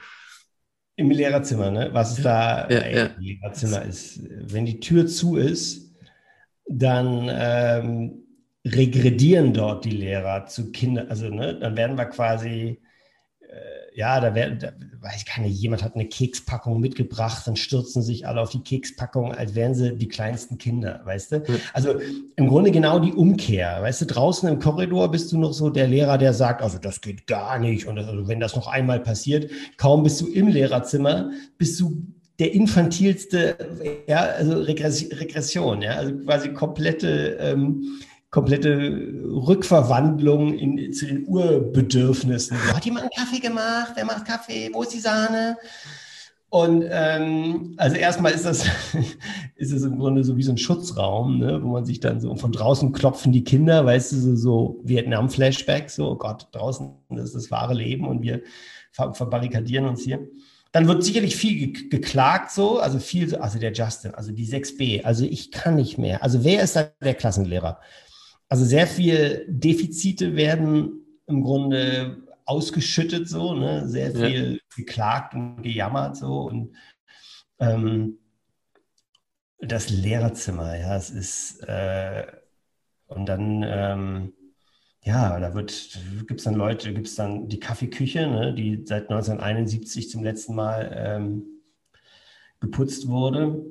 [0.97, 1.91] Im Lehrerzimmer, ne?
[1.93, 3.05] Was ist da ja, ey, ja.
[3.07, 4.21] im Lehrerzimmer ist?
[4.23, 5.93] Wenn die Tür zu ist,
[6.67, 8.24] dann ähm,
[8.65, 12.81] regredieren dort die Lehrer zu Kindern, also ne, dann werden wir quasi,
[13.41, 18.03] äh, ja, da werden, da, weiß ich keine, jemand hat eine Kekspackung mitgebracht, dann stürzen
[18.03, 21.43] sich alle auf die Kekspackung, als wären sie die kleinsten Kinder, weißt du?
[21.75, 21.97] Also
[22.37, 25.87] im Grunde genau die Umkehr, weißt du, draußen im Korridor bist du noch so der
[25.87, 29.51] Lehrer, der sagt, also das geht gar nicht und also, wenn das noch einmal passiert,
[29.77, 32.07] kaum bist du im Lehrerzimmer, bist du
[32.39, 33.57] der infantilste,
[34.09, 38.01] ja, also Regression, ja, also quasi komplette ähm,
[38.35, 42.59] komplette Rückverwandlung in, zu den Urbedürfnissen.
[42.75, 43.93] Hat jemand einen Kaffee gemacht?
[43.95, 44.71] Wer macht Kaffee?
[44.73, 45.57] Wo ist die Sahne?
[46.49, 48.65] Und ähm, also erstmal ist das,
[49.55, 52.35] ist es im Grunde so wie so ein Schutzraum, ne, wo man sich dann so
[52.35, 57.37] von draußen klopfen die Kinder, weißt du, so, so Vietnam-Flashback, so oh Gott, draußen ist
[57.37, 58.43] das wahre Leben und wir
[58.91, 60.27] ver verbarrikadieren uns hier.
[60.73, 65.05] Dann wird sicherlich viel ge geklagt, so, also viel, also der Justin, also die 6b,
[65.05, 66.25] also ich kann nicht mehr.
[66.25, 67.79] Also wer ist da der Klassenlehrer?
[68.49, 73.89] Also sehr viel Defizite werden im Grunde ausgeschüttet, so, ne?
[73.89, 74.59] sehr viel ja.
[74.77, 76.77] geklagt und gejammert, so und
[77.59, 78.19] ähm,
[79.59, 82.27] das Lehrerzimmer, ja, es ist äh,
[83.07, 84.33] und dann ähm,
[85.05, 89.11] ja, da wird gibt es dann Leute, gibt es dann die Kaffeeküche, ne, die seit
[89.11, 91.45] 1971 zum letzten Mal ähm,
[92.61, 93.63] geputzt wurde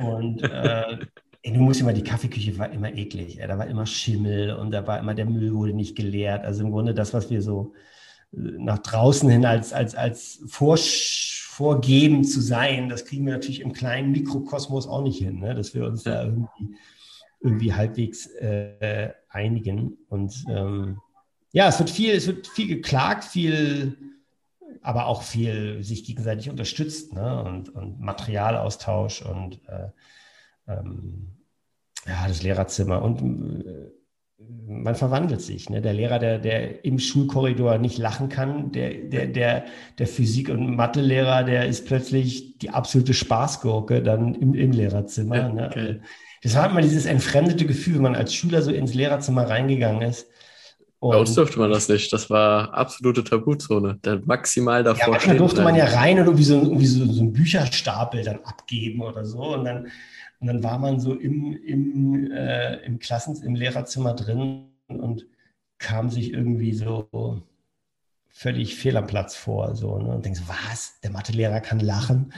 [0.00, 0.98] und äh,
[1.52, 3.38] du musst immer, die Kaffeeküche war immer eklig.
[3.46, 6.44] Da war immer Schimmel und da war immer, der Müll wurde nicht geleert.
[6.44, 7.74] Also im Grunde das, was wir so
[8.32, 13.60] äh, nach draußen hin als, als, als Vorsch Vorgeben zu sein, das kriegen wir natürlich
[13.60, 15.54] im kleinen Mikrokosmos auch nicht hin, ne?
[15.54, 16.76] dass wir uns da irgendwie,
[17.40, 19.96] irgendwie halbwegs äh, einigen.
[20.08, 21.00] Und ähm,
[21.52, 23.96] ja, es wird viel, es wird viel geklagt, viel,
[24.82, 27.44] aber auch viel sich gegenseitig unterstützt ne?
[27.44, 29.90] und, und Materialaustausch und äh,
[30.66, 31.33] ähm,
[32.06, 33.02] ja, das Lehrerzimmer.
[33.02, 33.90] Und äh,
[34.66, 35.70] man verwandelt sich.
[35.70, 35.80] Ne?
[35.80, 39.64] Der Lehrer, der, der im Schulkorridor nicht lachen kann, der, der, der,
[39.98, 45.48] der Physik- und Mathelehrer, der ist plötzlich die absolute Spaßgurke dann im, im Lehrerzimmer.
[45.48, 45.68] Ne?
[45.70, 46.00] okay.
[46.42, 50.26] Das war immer dieses entfremdete Gefühl, wenn man als Schüler so ins Lehrerzimmer reingegangen ist.
[51.00, 52.12] Bei uns durfte man das nicht.
[52.12, 53.98] Das war absolute Tabuzone.
[54.04, 55.18] Der maximal davor.
[55.18, 58.40] Ja, da durfte man ja rein und irgendwie so, irgendwie so, so einen Bücherstapel dann
[58.44, 59.54] abgeben oder so.
[59.54, 59.88] Und dann
[60.40, 65.26] und dann war man so im, im, äh, im Klassens-, im Lehrerzimmer drin und
[65.78, 67.42] kam sich irgendwie so
[68.28, 69.74] völlig fehl am Platz vor.
[69.76, 70.14] So, ne?
[70.14, 71.00] Und denkst, was?
[71.02, 72.32] Der Mathelehrer kann lachen.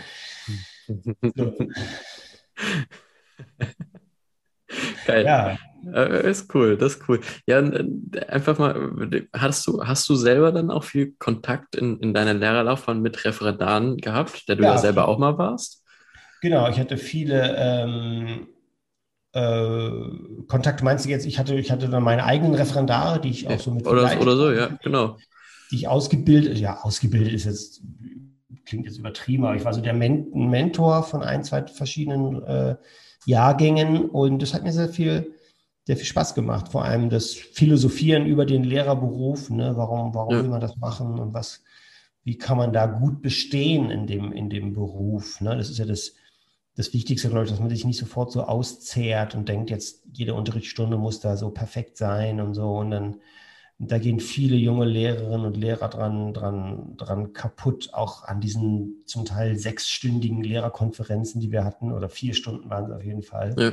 [0.87, 1.55] so.
[5.07, 5.25] Geil.
[5.25, 5.57] Ja.
[5.93, 7.21] Äh, ist cool, das ist cool.
[7.47, 7.59] Ja,
[8.29, 13.01] einfach mal, hast du, hast du selber dann auch viel Kontakt in, in deiner Lehrerlaufbahn
[13.01, 15.86] mit Referendaren gehabt, der du ja, ja selber auch mal warst?
[16.47, 18.47] Genau, ich hatte viele ähm,
[19.33, 20.85] äh, Kontakte.
[20.85, 23.73] Meinst du jetzt, ich hatte, ich hatte dann meine eigenen Referendare, die ich auch so
[23.73, 23.85] mit.
[23.85, 25.17] Oder, oder so, ja, genau.
[25.73, 27.83] Die ich ausgebildet, ja, ausgebildet ist jetzt,
[28.65, 32.77] klingt jetzt übertrieben, aber ich war so der Men Mentor von ein, zwei verschiedenen äh,
[33.25, 35.35] Jahrgängen und das hat mir sehr viel,
[35.85, 36.69] sehr viel Spaß gemacht.
[36.69, 39.73] Vor allem das Philosophieren über den Lehrerberuf, ne?
[39.75, 40.43] warum, warum ja.
[40.45, 41.65] will man das machen und was,
[42.23, 45.41] wie kann man da gut bestehen in dem, in dem Beruf.
[45.41, 45.57] Ne?
[45.57, 46.13] Das ist ja das,
[46.77, 50.35] das Wichtigste, glaube ich, dass man sich nicht sofort so auszehrt und denkt, jetzt jede
[50.35, 52.77] Unterrichtsstunde muss da so perfekt sein und so.
[52.77, 53.17] Und dann
[53.79, 59.27] da gehen viele junge Lehrerinnen und Lehrer dran, dran, dran kaputt, auch an diesen zum
[59.27, 63.55] Teil sechsstündigen Lehrerkonferenzen, die wir hatten, oder vier Stunden waren es auf jeden Fall.
[63.59, 63.73] Ja.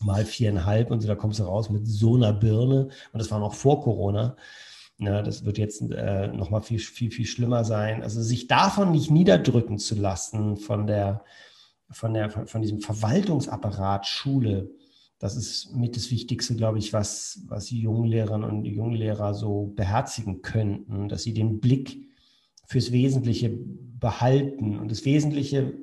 [0.00, 2.88] Mal viereinhalb und so, da kommst du raus mit so einer Birne.
[3.12, 4.36] Und das war noch vor Corona.
[4.98, 8.02] Ja, das wird jetzt äh, nochmal viel, viel, viel schlimmer sein.
[8.02, 11.24] Also sich davon nicht niederdrücken zu lassen, von der,
[11.92, 14.70] von der, von, diesem Verwaltungsapparat Schule,
[15.18, 20.42] das ist mit das Wichtigste, glaube ich, was, was die Junglehrerinnen und Junglehrer so beherzigen
[20.42, 22.08] könnten, dass sie den Blick
[22.66, 24.78] fürs Wesentliche behalten.
[24.78, 25.74] Und das Wesentliche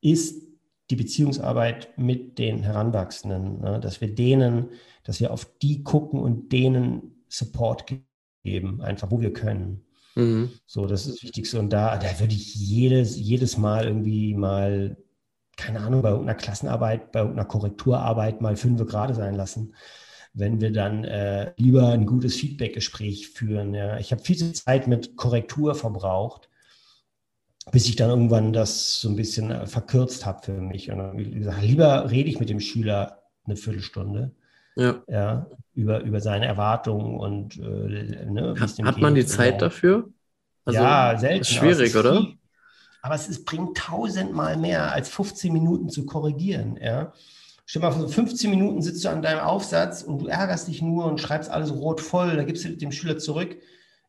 [0.00, 0.42] ist
[0.90, 3.78] die Beziehungsarbeit mit den Heranwachsenden, ne?
[3.80, 4.70] dass wir denen,
[5.04, 7.84] dass wir auf die gucken und denen Support
[8.42, 9.84] geben, einfach wo wir können.
[10.14, 10.50] Mhm.
[10.66, 11.58] So, das ist das Wichtigste.
[11.58, 14.96] Und da, da würde ich jedes, jedes Mal irgendwie mal
[15.58, 19.74] keine Ahnung, bei irgendeiner Klassenarbeit, bei irgendeiner Korrekturarbeit mal fünf Grad sein lassen,
[20.32, 23.74] wenn wir dann äh, lieber ein gutes Feedback-Gespräch führen.
[23.74, 23.98] Ja.
[23.98, 26.48] Ich habe viel Zeit mit Korrektur verbraucht,
[27.72, 30.90] bis ich dann irgendwann das so ein bisschen äh, verkürzt habe für mich.
[30.92, 34.30] Und dann gesagt, lieber rede ich mit dem Schüler eine Viertelstunde.
[34.76, 35.02] Ja.
[35.08, 40.08] ja über, über seine Erwartungen und äh, ne, hat, hat man die Zeit dafür?
[40.64, 41.40] Also, ja, selten.
[41.40, 42.28] Ist schwierig, oder?
[43.02, 46.78] Aber es ist, bringt tausendmal mehr als 15 Minuten zu korrigieren.
[46.82, 47.12] Ja?
[47.66, 51.04] Stell mal vor, 15 Minuten sitzt du an deinem Aufsatz und du ärgerst dich nur
[51.06, 52.36] und schreibst alles rot voll.
[52.36, 53.56] Da gibst du dem Schüler zurück,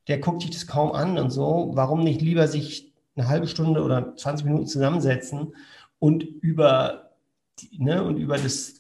[0.08, 1.72] der guckt dich das kaum an und so.
[1.74, 5.54] Warum nicht lieber sich eine halbe Stunde oder 20 Minuten zusammensetzen
[6.00, 7.12] und über,
[7.78, 8.80] ne, und über das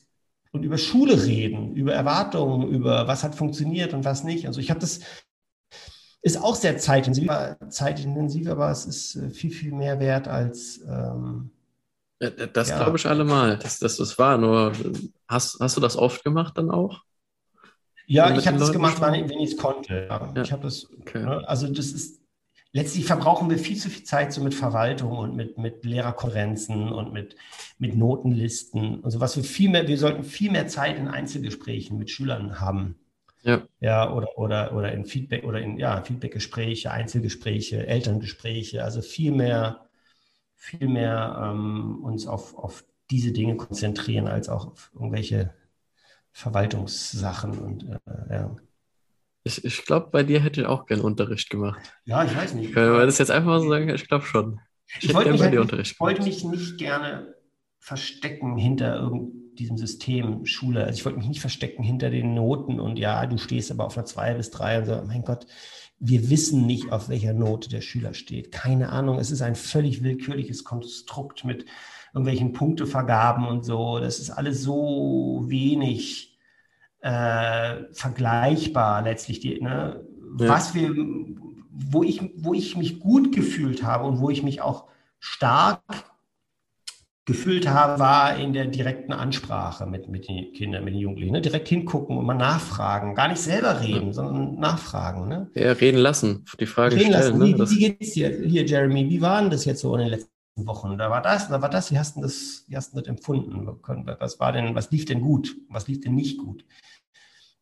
[0.51, 4.47] und über Schule reden, über Erwartungen, über was hat funktioniert und was nicht.
[4.47, 5.01] Also ich habe das
[6.21, 7.31] ist auch sehr zeitintensiv,
[7.69, 10.81] zeitintensiv, aber es ist äh, viel, viel mehr wert als.
[10.87, 11.51] Ähm,
[12.19, 12.77] das ja.
[12.77, 13.57] glaube ich allemal.
[13.57, 14.73] Das, das, das war nur.
[15.27, 17.03] Hast, hast du das oft gemacht dann auch?
[18.07, 20.07] Ja, ich habe das gemacht, wenn ich es konnte.
[20.09, 20.33] Ja.
[20.35, 20.41] Ja.
[20.41, 20.87] Ich habe das.
[20.99, 21.23] Okay.
[21.23, 22.19] Ne, also, das ist.
[22.71, 27.11] Letztlich verbrauchen wir viel zu viel Zeit so mit Verwaltung und mit, mit Lehrerkonferenzen und
[27.11, 27.35] mit,
[27.79, 31.97] mit Notenlisten und so was wir viel mehr, wir sollten viel mehr Zeit in Einzelgesprächen
[31.97, 32.93] mit Schülern haben.
[33.43, 33.61] Ja.
[33.79, 39.89] Ja, oder, oder, oder in Feedback oder in ja, Feedbackgespräche, Einzelgespräche, Elterngespräche, also viel mehr,
[40.55, 45.53] viel mehr ähm, uns auf, auf diese Dinge konzentrieren, als auch auf irgendwelche
[46.31, 48.55] Verwaltungssachen und äh, ja.
[49.43, 51.79] Ich, ich glaube, bei dir hätte ich auch gern Unterricht gemacht.
[52.05, 52.73] Ja, ich weiß nicht.
[52.73, 53.89] Können wir das jetzt einfach mal so sagen?
[53.89, 54.59] Ich glaube schon.
[54.99, 57.35] Ich, ich wollte mich, halt, wollte mich nicht gerne
[57.79, 60.85] verstecken hinter irgendeinem diesem System Schule.
[60.85, 63.97] Also ich wollte mich nicht verstecken hinter den Noten und ja, du stehst aber auf
[63.97, 65.45] einer 2 bis 3 und so, mein Gott,
[65.99, 68.51] wir wissen nicht, auf welcher Note der Schüler steht.
[68.51, 69.19] Keine Ahnung.
[69.19, 71.65] Es ist ein völlig willkürliches Konstrukt mit
[72.13, 73.99] irgendwelchen Punktevergaben und so.
[73.99, 76.39] Das ist alles so wenig
[77.01, 79.41] äh, vergleichbar letztlich.
[79.41, 80.05] Die, ne?
[80.39, 80.47] ja.
[80.47, 80.95] Was wir,
[81.69, 84.87] wo ich, wo ich mich gut gefühlt habe und wo ich mich auch
[85.19, 85.81] stark
[87.29, 91.33] gefühlt habe, war in der direkten Ansprache mit, mit den Kindern, mit den Jugendlichen.
[91.33, 91.41] Ne?
[91.41, 93.15] Direkt hingucken und mal nachfragen.
[93.15, 94.13] Gar nicht selber reden, ja.
[94.13, 95.27] sondern nachfragen.
[95.27, 95.49] Ne?
[95.53, 97.39] Ja, reden lassen, die Frage reden stellen.
[97.39, 97.51] Lassen.
[97.51, 97.57] Ne?
[97.57, 99.09] Wie, wie geht's dir hier, Jeremy?
[99.09, 100.97] Wie war denn das jetzt so in den letzten Wochen?
[100.97, 101.91] Da war das, da war das.
[101.91, 103.67] Wie hast du das, wie hast du das empfunden?
[104.19, 105.55] Was war denn, was lief denn gut?
[105.69, 106.65] Was lief denn nicht gut?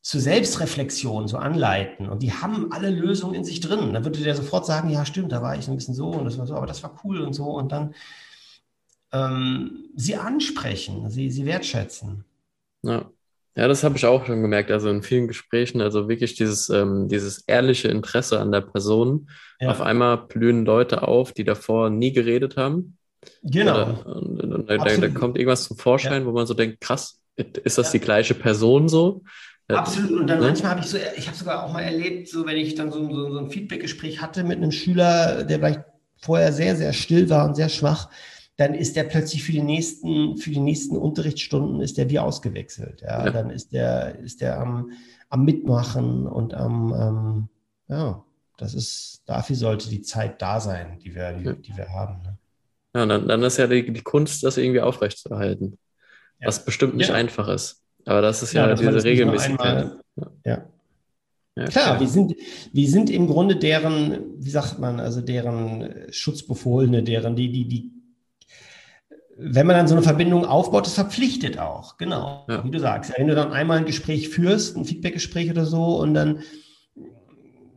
[0.07, 2.07] zur Selbstreflexion so anleiten.
[2.07, 3.91] Und die haben alle Lösungen in sich drin.
[3.91, 6.37] Dann würde der sofort sagen, ja, stimmt, da war ich ein bisschen so und das
[6.37, 7.43] war so, aber das war cool und so.
[7.43, 7.93] Und dann
[9.25, 12.23] ähm, sie ansprechen, sie, sie wertschätzen.
[12.83, 13.09] Ja.
[13.55, 17.07] Ja, das habe ich auch schon gemerkt, also in vielen Gesprächen, also wirklich dieses, ähm,
[17.07, 19.31] dieses ehrliche Interesse an der Person.
[19.59, 19.71] Ja.
[19.71, 22.97] Auf einmal blühen Leute auf, die davor nie geredet haben.
[23.41, 23.73] Genau.
[23.73, 26.27] Oder, und, und da, da, kommt irgendwas zum Vorschein, ja.
[26.27, 27.91] wo man so denkt, krass, ist das ja.
[27.93, 29.23] die gleiche Person so?
[29.67, 30.21] Absolut.
[30.21, 30.45] Und dann ne?
[30.45, 33.11] manchmal habe ich so, ich habe sogar auch mal erlebt, so wenn ich dann so,
[33.11, 35.81] so, so ein Feedbackgespräch hatte mit einem Schüler, der vielleicht
[36.21, 38.09] vorher sehr, sehr still war und sehr schwach,
[38.57, 43.01] dann ist der plötzlich für die nächsten, für die nächsten Unterrichtsstunden ist der wie ausgewechselt.
[43.01, 43.31] Ja, ja.
[43.31, 44.91] dann ist der, ist der am,
[45.29, 47.49] am Mitmachen und am, ähm,
[47.87, 48.23] ja,
[48.57, 52.23] das ist, dafür sollte die Zeit da sein, die wir, die, die wir haben.
[52.23, 52.37] Ne?
[52.95, 55.77] Ja, dann, dann ist ja die, die Kunst, das irgendwie aufrechtzuerhalten.
[56.39, 56.47] Ja.
[56.47, 57.83] Was bestimmt nicht einfach ist.
[58.05, 59.91] Aber das ist ja, ja diese Regelmäßigkeit.
[60.45, 60.65] ja.
[61.55, 62.35] Ja, klar, klar, wir sind,
[62.71, 67.96] wir sind im Grunde deren, wie sagt man, also deren Schutzbefohlene, deren, die, die, die
[69.39, 72.63] wenn man dann so eine Verbindung aufbaut, das verpflichtet auch, genau, ja.
[72.63, 73.13] wie du sagst.
[73.17, 76.39] Wenn du dann einmal ein Gespräch führst, ein Feedbackgespräch oder so, und dann,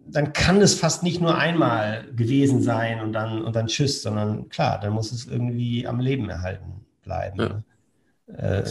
[0.07, 4.49] dann kann es fast nicht nur einmal gewesen sein und dann, und dann tschüss, sondern
[4.49, 7.39] klar, dann muss es irgendwie am Leben erhalten bleiben.
[7.39, 7.49] Ja.
[7.49, 7.63] Ne?
[8.39, 8.71] Äh,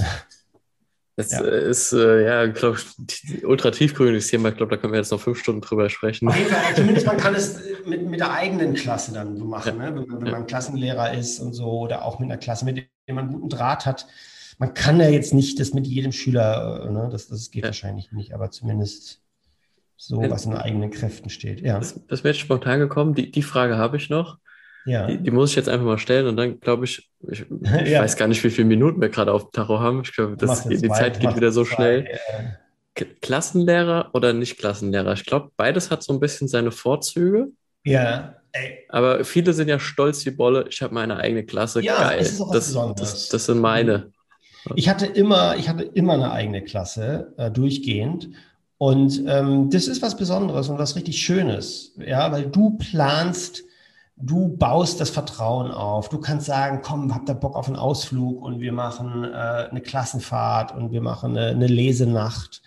[1.19, 1.41] Es ja.
[1.41, 4.49] Ist, äh, ja, glaube ich, ultra tiefgründiges Thema.
[4.49, 6.29] Ich glaube, da können wir jetzt noch fünf Stunden drüber sprechen.
[6.29, 9.81] Auf jeden Fall, zumindest man kann es mit, mit der eigenen Klasse dann so machen,
[9.81, 9.91] ja.
[9.91, 9.95] ne?
[9.97, 10.31] wenn, wenn ja.
[10.31, 13.49] man Klassenlehrer ist und so oder auch mit einer Klasse, mit der man einen guten
[13.49, 14.07] Draht hat.
[14.59, 17.09] Man kann ja jetzt nicht das mit jedem Schüler, äh, ne?
[17.11, 19.21] das, das geht wahrscheinlich nicht, aber zumindest
[19.97, 21.59] so, was in eigenen Kräften steht.
[21.59, 21.79] Ja.
[21.79, 23.13] Das, das wäre jetzt spontan gekommen.
[23.13, 24.37] Die, die Frage habe ich noch.
[24.89, 25.07] Ja.
[25.07, 27.45] Die, die, muss ich jetzt einfach mal stellen und dann glaube ich, ich,
[27.83, 28.01] ich ja.
[28.01, 30.01] weiß gar nicht, wie viele Minuten wir gerade auf dem Tacho haben.
[30.03, 32.05] Ich glaube, die zwei, Zeit geht wieder so zwei, schnell.
[32.05, 35.13] Äh, Klassenlehrer oder nicht Klassenlehrer?
[35.13, 37.47] Ich glaube, beides hat so ein bisschen seine Vorzüge.
[37.85, 38.35] Ja.
[38.51, 38.79] Ey.
[38.89, 40.65] Aber viele sind ja stolz wie Bolle.
[40.69, 41.81] Ich habe meine eigene Klasse.
[41.81, 42.17] Ja, Geil.
[42.19, 44.11] Das, das, das, das, sind meine.
[44.75, 48.29] Ich hatte immer, ich hatte immer eine eigene Klasse, äh, durchgehend.
[48.79, 53.63] Und ähm, das ist was Besonderes und was richtig Schönes, ja, weil du planst
[54.21, 56.09] du baust das Vertrauen auf.
[56.09, 59.81] Du kannst sagen, komm, habt ihr Bock auf einen Ausflug und wir machen äh, eine
[59.81, 62.61] Klassenfahrt und wir machen eine, eine, Lesenacht,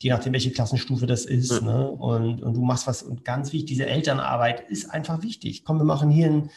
[0.00, 1.62] je nachdem, welche Klassenstufe das ist.
[1.62, 1.66] Mhm.
[1.68, 1.90] Ne?
[1.90, 3.02] Und, und du machst was.
[3.02, 5.64] Und ganz wichtig, diese Elternarbeit ist einfach wichtig.
[5.64, 6.50] Komm, wir machen hier einen,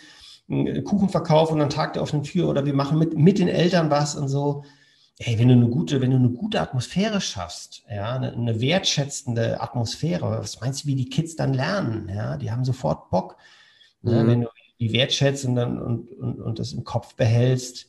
[0.50, 3.92] einen Kuchenverkauf und einen Tag der offenen Tür oder wir machen mit, mit den Eltern
[3.92, 4.64] was und so.
[5.22, 9.60] Hey, wenn du eine gute, wenn du eine gute Atmosphäre schaffst, ja, eine, eine wertschätzende
[9.60, 12.10] Atmosphäre, was meinst du, wie die Kids dann lernen?
[12.10, 13.36] Ja, die haben sofort Bock
[14.02, 14.24] Ne?
[14.24, 14.28] Mhm.
[14.28, 14.48] Wenn du
[14.80, 17.88] die wertschätzt und, dann, und, und, und das im Kopf behältst,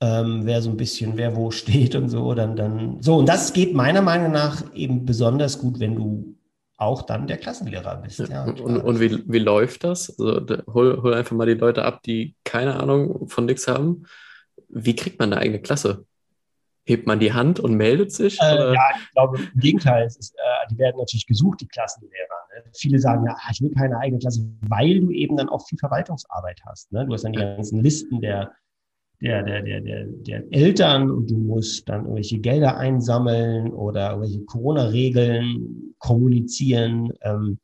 [0.00, 3.16] ähm, wer so ein bisschen, wer wo steht und so, dann, dann so.
[3.16, 6.34] Und das geht meiner Meinung nach eben besonders gut, wenn du
[6.76, 8.20] auch dann der Klassenlehrer bist.
[8.20, 10.10] Ja, und, und wie, wie läuft das?
[10.10, 14.04] Also, hol, hol einfach mal die Leute ab, die keine Ahnung von nichts haben.
[14.68, 16.04] Wie kriegt man eine eigene Klasse?
[16.84, 18.40] Hebt man die Hand und meldet sich?
[18.40, 20.06] Äh, ja, ich glaube, im Gegenteil.
[20.06, 22.37] Ist, äh, die werden natürlich gesucht, die Klassenlehrer.
[22.74, 26.60] Viele sagen ja, ich will keine eigene Klasse, weil du eben dann auch viel Verwaltungsarbeit
[26.66, 26.92] hast.
[26.92, 27.06] Ne?
[27.06, 28.52] Du hast dann die ganzen Listen der,
[29.20, 34.44] der, der, der, der, der Eltern und du musst dann irgendwelche Gelder einsammeln oder irgendwelche
[34.44, 37.12] Corona-Regeln kommunizieren.
[37.22, 37.58] Ähm,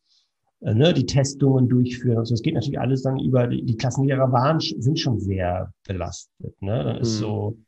[0.65, 2.19] äh, ne, die Testungen durchführen.
[2.19, 6.61] Also es geht natürlich alles dann über die, die Klassenlehrer waren sind schon sehr belastet.
[6.61, 6.85] Ne?
[6.85, 7.21] Dann ist mhm.
[7.21, 7.59] so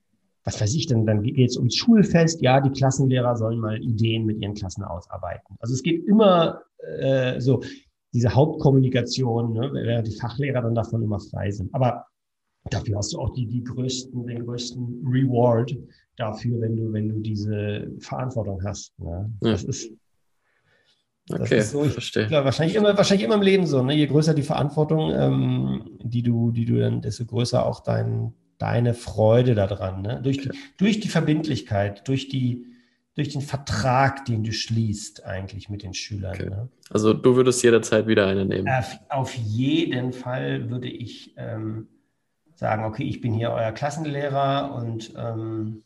[0.47, 4.25] was weiß ich denn, dann geht es ums Schulfest, ja, die Klassenlehrer sollen mal Ideen
[4.25, 5.57] mit ihren Klassen ausarbeiten.
[5.59, 6.63] Also es geht immer
[7.01, 7.63] äh, so,
[8.15, 11.75] diese Hauptkommunikation, ne, während die Fachlehrer dann davon immer frei sind.
[11.75, 12.07] Aber
[12.71, 15.77] dafür hast du auch die, die größten, den größten Reward
[16.17, 18.97] dafür, wenn du, wenn du diese Verantwortung hast.
[19.01, 19.31] Ne?
[19.41, 19.69] Das ja.
[19.69, 19.91] ist
[21.29, 22.29] das okay, ist so, ich verstehe.
[22.29, 23.83] Glaub, wahrscheinlich immer, wahrscheinlich immer im Leben so.
[23.83, 23.97] Ne?
[23.97, 28.95] Je größer die Verantwortung, ähm, die du, die du dann, desto größer auch dein, deine
[28.95, 30.21] Freude daran, ne?
[30.23, 32.67] durch, die, durch die Verbindlichkeit, durch, die,
[33.15, 36.35] durch den Vertrag, den du schließt eigentlich mit den Schülern.
[36.35, 36.51] Okay.
[36.51, 36.69] Ne?
[36.91, 38.69] Also du würdest jederzeit wieder eine nehmen?
[38.69, 41.89] Auf, auf jeden Fall würde ich ähm,
[42.55, 45.83] sagen, okay, ich bin hier euer Klassenlehrer und ähm,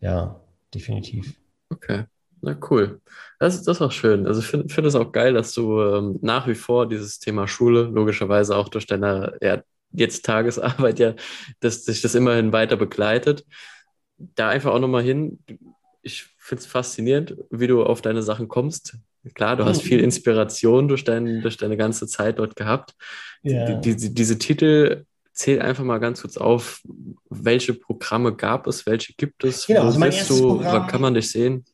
[0.00, 0.40] ja,
[0.72, 1.34] definitiv.
[1.70, 2.04] Okay.
[2.44, 3.00] Na cool.
[3.38, 4.26] Das, das ist auch schön.
[4.26, 7.48] Also ich finde find es auch geil, dass du ähm, nach wie vor dieses Thema
[7.48, 9.62] Schule, logischerweise auch durch deine ja,
[9.94, 11.14] jetzt Tagesarbeit ja,
[11.60, 13.44] dass sich das immerhin weiter begleitet.
[14.18, 15.38] Da einfach auch nochmal hin.
[16.02, 18.98] Ich finde es faszinierend, wie du auf deine Sachen kommst.
[19.32, 22.94] Klar, du hast viel Inspiration durch, dein, durch deine ganze Zeit dort gehabt.
[23.42, 23.76] Ja.
[23.76, 26.82] Die, die, diese Titel zähl einfach mal ganz kurz auf,
[27.30, 31.14] welche Programme gab es, welche gibt es, genau, also mein erstes du, Programm, kann man
[31.14, 31.64] dich sehen?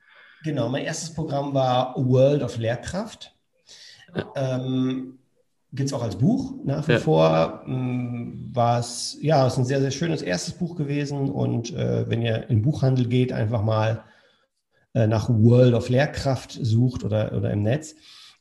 [0.44, 3.34] Genau, mein erstes Programm war World of Lehrkraft.
[4.14, 4.32] Ja.
[4.34, 5.18] Ähm,
[5.72, 6.98] Gibt es auch als Buch nach wie ja.
[6.98, 7.62] vor.
[7.64, 11.30] Hm, war es, ja, es ist ein sehr, sehr schönes erstes Buch gewesen.
[11.30, 14.02] Und äh, wenn ihr in den Buchhandel geht, einfach mal
[14.94, 17.94] äh, nach World of Lehrkraft sucht oder, oder im Netz.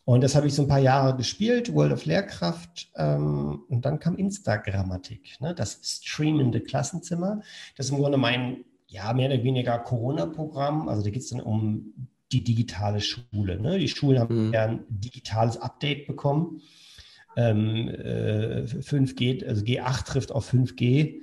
[0.06, 2.90] Und das habe ich so ein paar Jahre gespielt, World of Lehrkraft.
[2.96, 5.54] Ähm, und dann kam Instagrammatik, ne?
[5.54, 7.42] das streamende Klassenzimmer.
[7.78, 10.90] Das ist im Grunde mein, ja, mehr oder weniger Corona-Programm.
[10.90, 11.94] Also da geht es dann um
[12.32, 13.62] die digitale Schule.
[13.62, 13.78] Ne?
[13.78, 14.54] Die Schulen haben mhm.
[14.54, 16.62] ja ein digitales Update bekommen
[17.40, 21.22] ähm, äh, 5G, also G8 trifft auf 5G.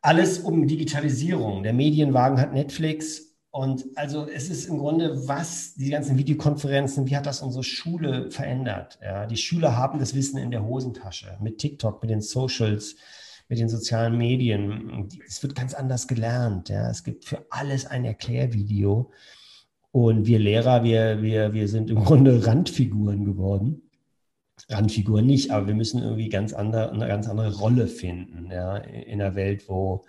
[0.00, 1.62] Alles um Digitalisierung.
[1.62, 3.36] Der Medienwagen hat Netflix.
[3.50, 8.30] Und also es ist im Grunde, was die ganzen Videokonferenzen, wie hat das unsere Schule
[8.30, 8.98] verändert?
[9.02, 12.96] Ja, die Schüler haben das Wissen in der Hosentasche mit TikTok, mit den Socials,
[13.48, 15.08] mit den sozialen Medien.
[15.26, 16.68] Es wird ganz anders gelernt.
[16.68, 16.90] Ja.
[16.90, 19.10] Es gibt für alles ein Erklärvideo.
[19.90, 23.85] Und wir Lehrer, wir, wir, wir sind im Grunde Randfiguren geworden.
[24.68, 29.20] Randfigur nicht, aber wir müssen irgendwie ganz andere, eine ganz andere Rolle finden ja, in
[29.20, 30.04] einer Welt, wo,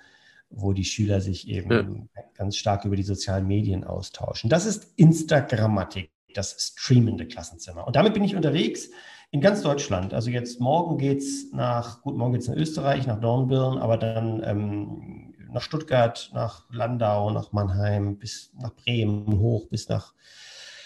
[0.49, 2.23] wo die Schüler sich eben ja.
[2.33, 4.49] ganz stark über die sozialen Medien austauschen.
[4.49, 7.85] Das ist Instagrammatik, das streamende Klassenzimmer.
[7.85, 8.89] Und damit bin ich unterwegs
[9.31, 10.13] in ganz Deutschland.
[10.13, 13.97] Also jetzt morgen geht es nach, gut, morgen geht es nach Österreich, nach Dornbirn, aber
[13.97, 20.13] dann ähm, nach Stuttgart, nach Landau, nach Mannheim, bis nach Bremen hoch, bis nach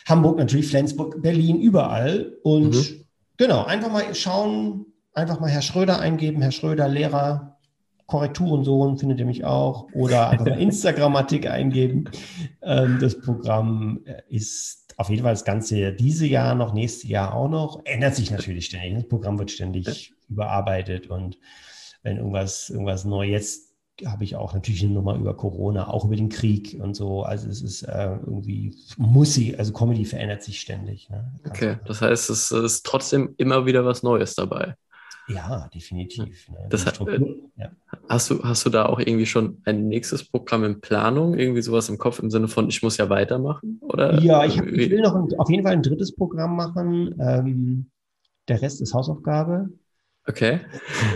[0.07, 2.33] Hamburg, natürlich Flensburg, Berlin, überall.
[2.43, 3.00] Und mhm.
[3.41, 7.57] Genau, einfach mal schauen, einfach mal Herr Schröder eingeben, Herr Schröder, Lehrer,
[8.05, 9.87] Korrekturensohn findet ihr mich auch.
[9.93, 12.05] Oder einfach mal Instagrammatik eingeben.
[12.61, 17.49] Ähm, das Programm ist auf jeden Fall das ganze diese Jahr noch, nächste Jahr auch
[17.49, 17.81] noch.
[17.85, 18.93] Ändert sich natürlich ständig.
[18.93, 21.39] Das Programm wird ständig überarbeitet und
[22.03, 23.70] wenn irgendwas, irgendwas neu jetzt
[24.05, 27.23] habe ich auch natürlich eine Nummer über Corona, auch über den Krieg und so.
[27.23, 31.09] Also es ist äh, irgendwie muss sie, also Comedy verändert sich ständig.
[31.09, 31.31] Ne?
[31.47, 34.75] Okay, das heißt, es ist trotzdem immer wieder was Neues dabei.
[35.27, 36.49] Ja, definitiv.
[36.49, 36.67] Ne?
[36.69, 37.19] Das hat, äh,
[37.55, 37.71] ja.
[38.09, 41.89] hast, du, hast du da auch irgendwie schon ein nächstes Programm in Planung, irgendwie sowas
[41.89, 43.79] im Kopf im Sinne von, ich muss ja weitermachen?
[43.81, 44.19] Oder?
[44.19, 47.15] Ja, ich, hab, ich will noch ein, auf jeden Fall ein drittes Programm machen.
[47.19, 47.91] Ähm,
[48.47, 49.69] der Rest ist Hausaufgabe.
[50.27, 50.59] Okay.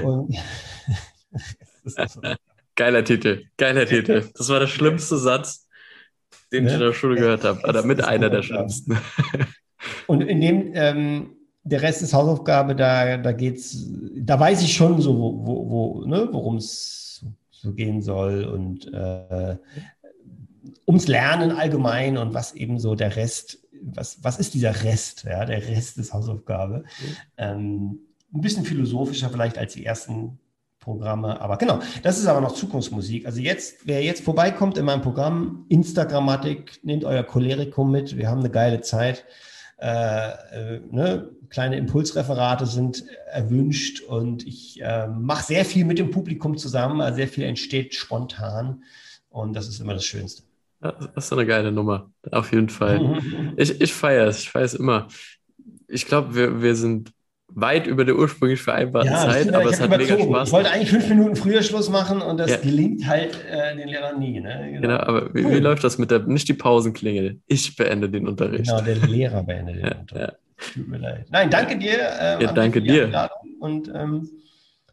[0.04, 0.36] Und,
[2.76, 4.30] geiler Titel, geiler Titel.
[4.38, 5.68] Das war der schlimmste Satz,
[6.52, 6.70] den ja?
[6.70, 7.62] ich in der Schule gehört habe.
[7.68, 8.98] Oder mit einer der schlimmsten.
[10.08, 15.02] Und in dem ähm, der Rest ist Hausaufgabe, da, da geht's, da weiß ich schon
[15.02, 19.58] so, wo, wo, ne, worum es so gehen soll und äh,
[20.88, 25.44] ums Lernen allgemein und was eben so der Rest, was, was ist dieser Rest, ja,
[25.46, 26.84] der Rest ist Hausaufgabe.
[27.38, 28.00] Ähm,
[28.32, 30.38] ein bisschen philosophischer vielleicht als die ersten
[30.86, 33.26] Programme, aber genau, das ist aber noch Zukunftsmusik.
[33.26, 38.42] Also jetzt, wer jetzt vorbeikommt in meinem Programm, Instagrammatik, nehmt euer Cholerikum mit, wir haben
[38.42, 39.26] eine geile Zeit.
[39.78, 46.12] Äh, äh, ne, kleine Impulsreferate sind erwünscht und ich äh, mache sehr viel mit dem
[46.12, 48.84] Publikum zusammen, also sehr viel entsteht spontan
[49.30, 50.44] und das ist immer das Schönste.
[50.82, 53.20] Das ist eine geile Nummer, auf jeden Fall.
[53.58, 55.08] ich ich feiere es, ich feiere es immer.
[55.88, 57.12] Ich glaube, wir, wir sind
[57.48, 60.14] weit über der ursprünglich vereinbarten ja, Zeit, aber es hat überzogen.
[60.14, 60.48] mega Spaß.
[60.50, 62.58] Ich wollte eigentlich fünf Minuten früher Schluss machen und das ja.
[62.58, 64.40] gelingt halt äh, den Lehrern nie.
[64.40, 64.72] Ne?
[64.72, 64.82] Genau.
[64.82, 65.00] genau.
[65.00, 68.66] aber wie, wie, läuft das mit der, nicht die Pausenklingel, ich beende den Unterricht.
[68.66, 70.36] Genau, der Lehrer beendet den Unterricht.
[70.74, 71.28] Tut mir leid.
[71.30, 71.98] Nein, danke dir.
[71.98, 73.30] Äh, ja, danke dir.
[73.60, 74.30] Und ähm,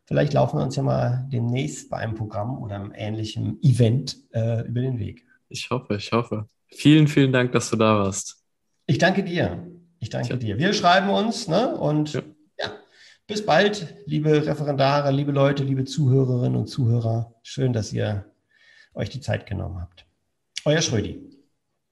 [0.05, 4.67] vielleicht laufen wir uns ja mal demnächst bei einem Programm oder einem ähnlichen Event äh,
[4.67, 5.25] über den Weg.
[5.49, 6.49] Ich hoffe, ich hoffe.
[6.69, 8.43] Vielen, vielen Dank, dass du da warst.
[8.87, 9.67] Ich danke dir.
[10.01, 10.37] Ich danke ja.
[10.37, 10.59] dir.
[10.59, 11.77] Wir schreiben uns ne?
[11.77, 12.21] und ja.
[12.21, 12.27] ja.
[13.33, 17.35] Bis bald, liebe Referendare, liebe Leute, liebe Zuhörerinnen und Zuhörer.
[17.43, 18.31] Schön, dass ihr
[18.93, 20.05] euch die Zeit genommen habt.
[20.67, 21.19] Euer Schrödi.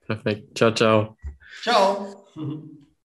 [0.06, 0.58] Perfekt.
[0.58, 1.16] Ciao, ciao.
[1.62, 2.26] Ciao.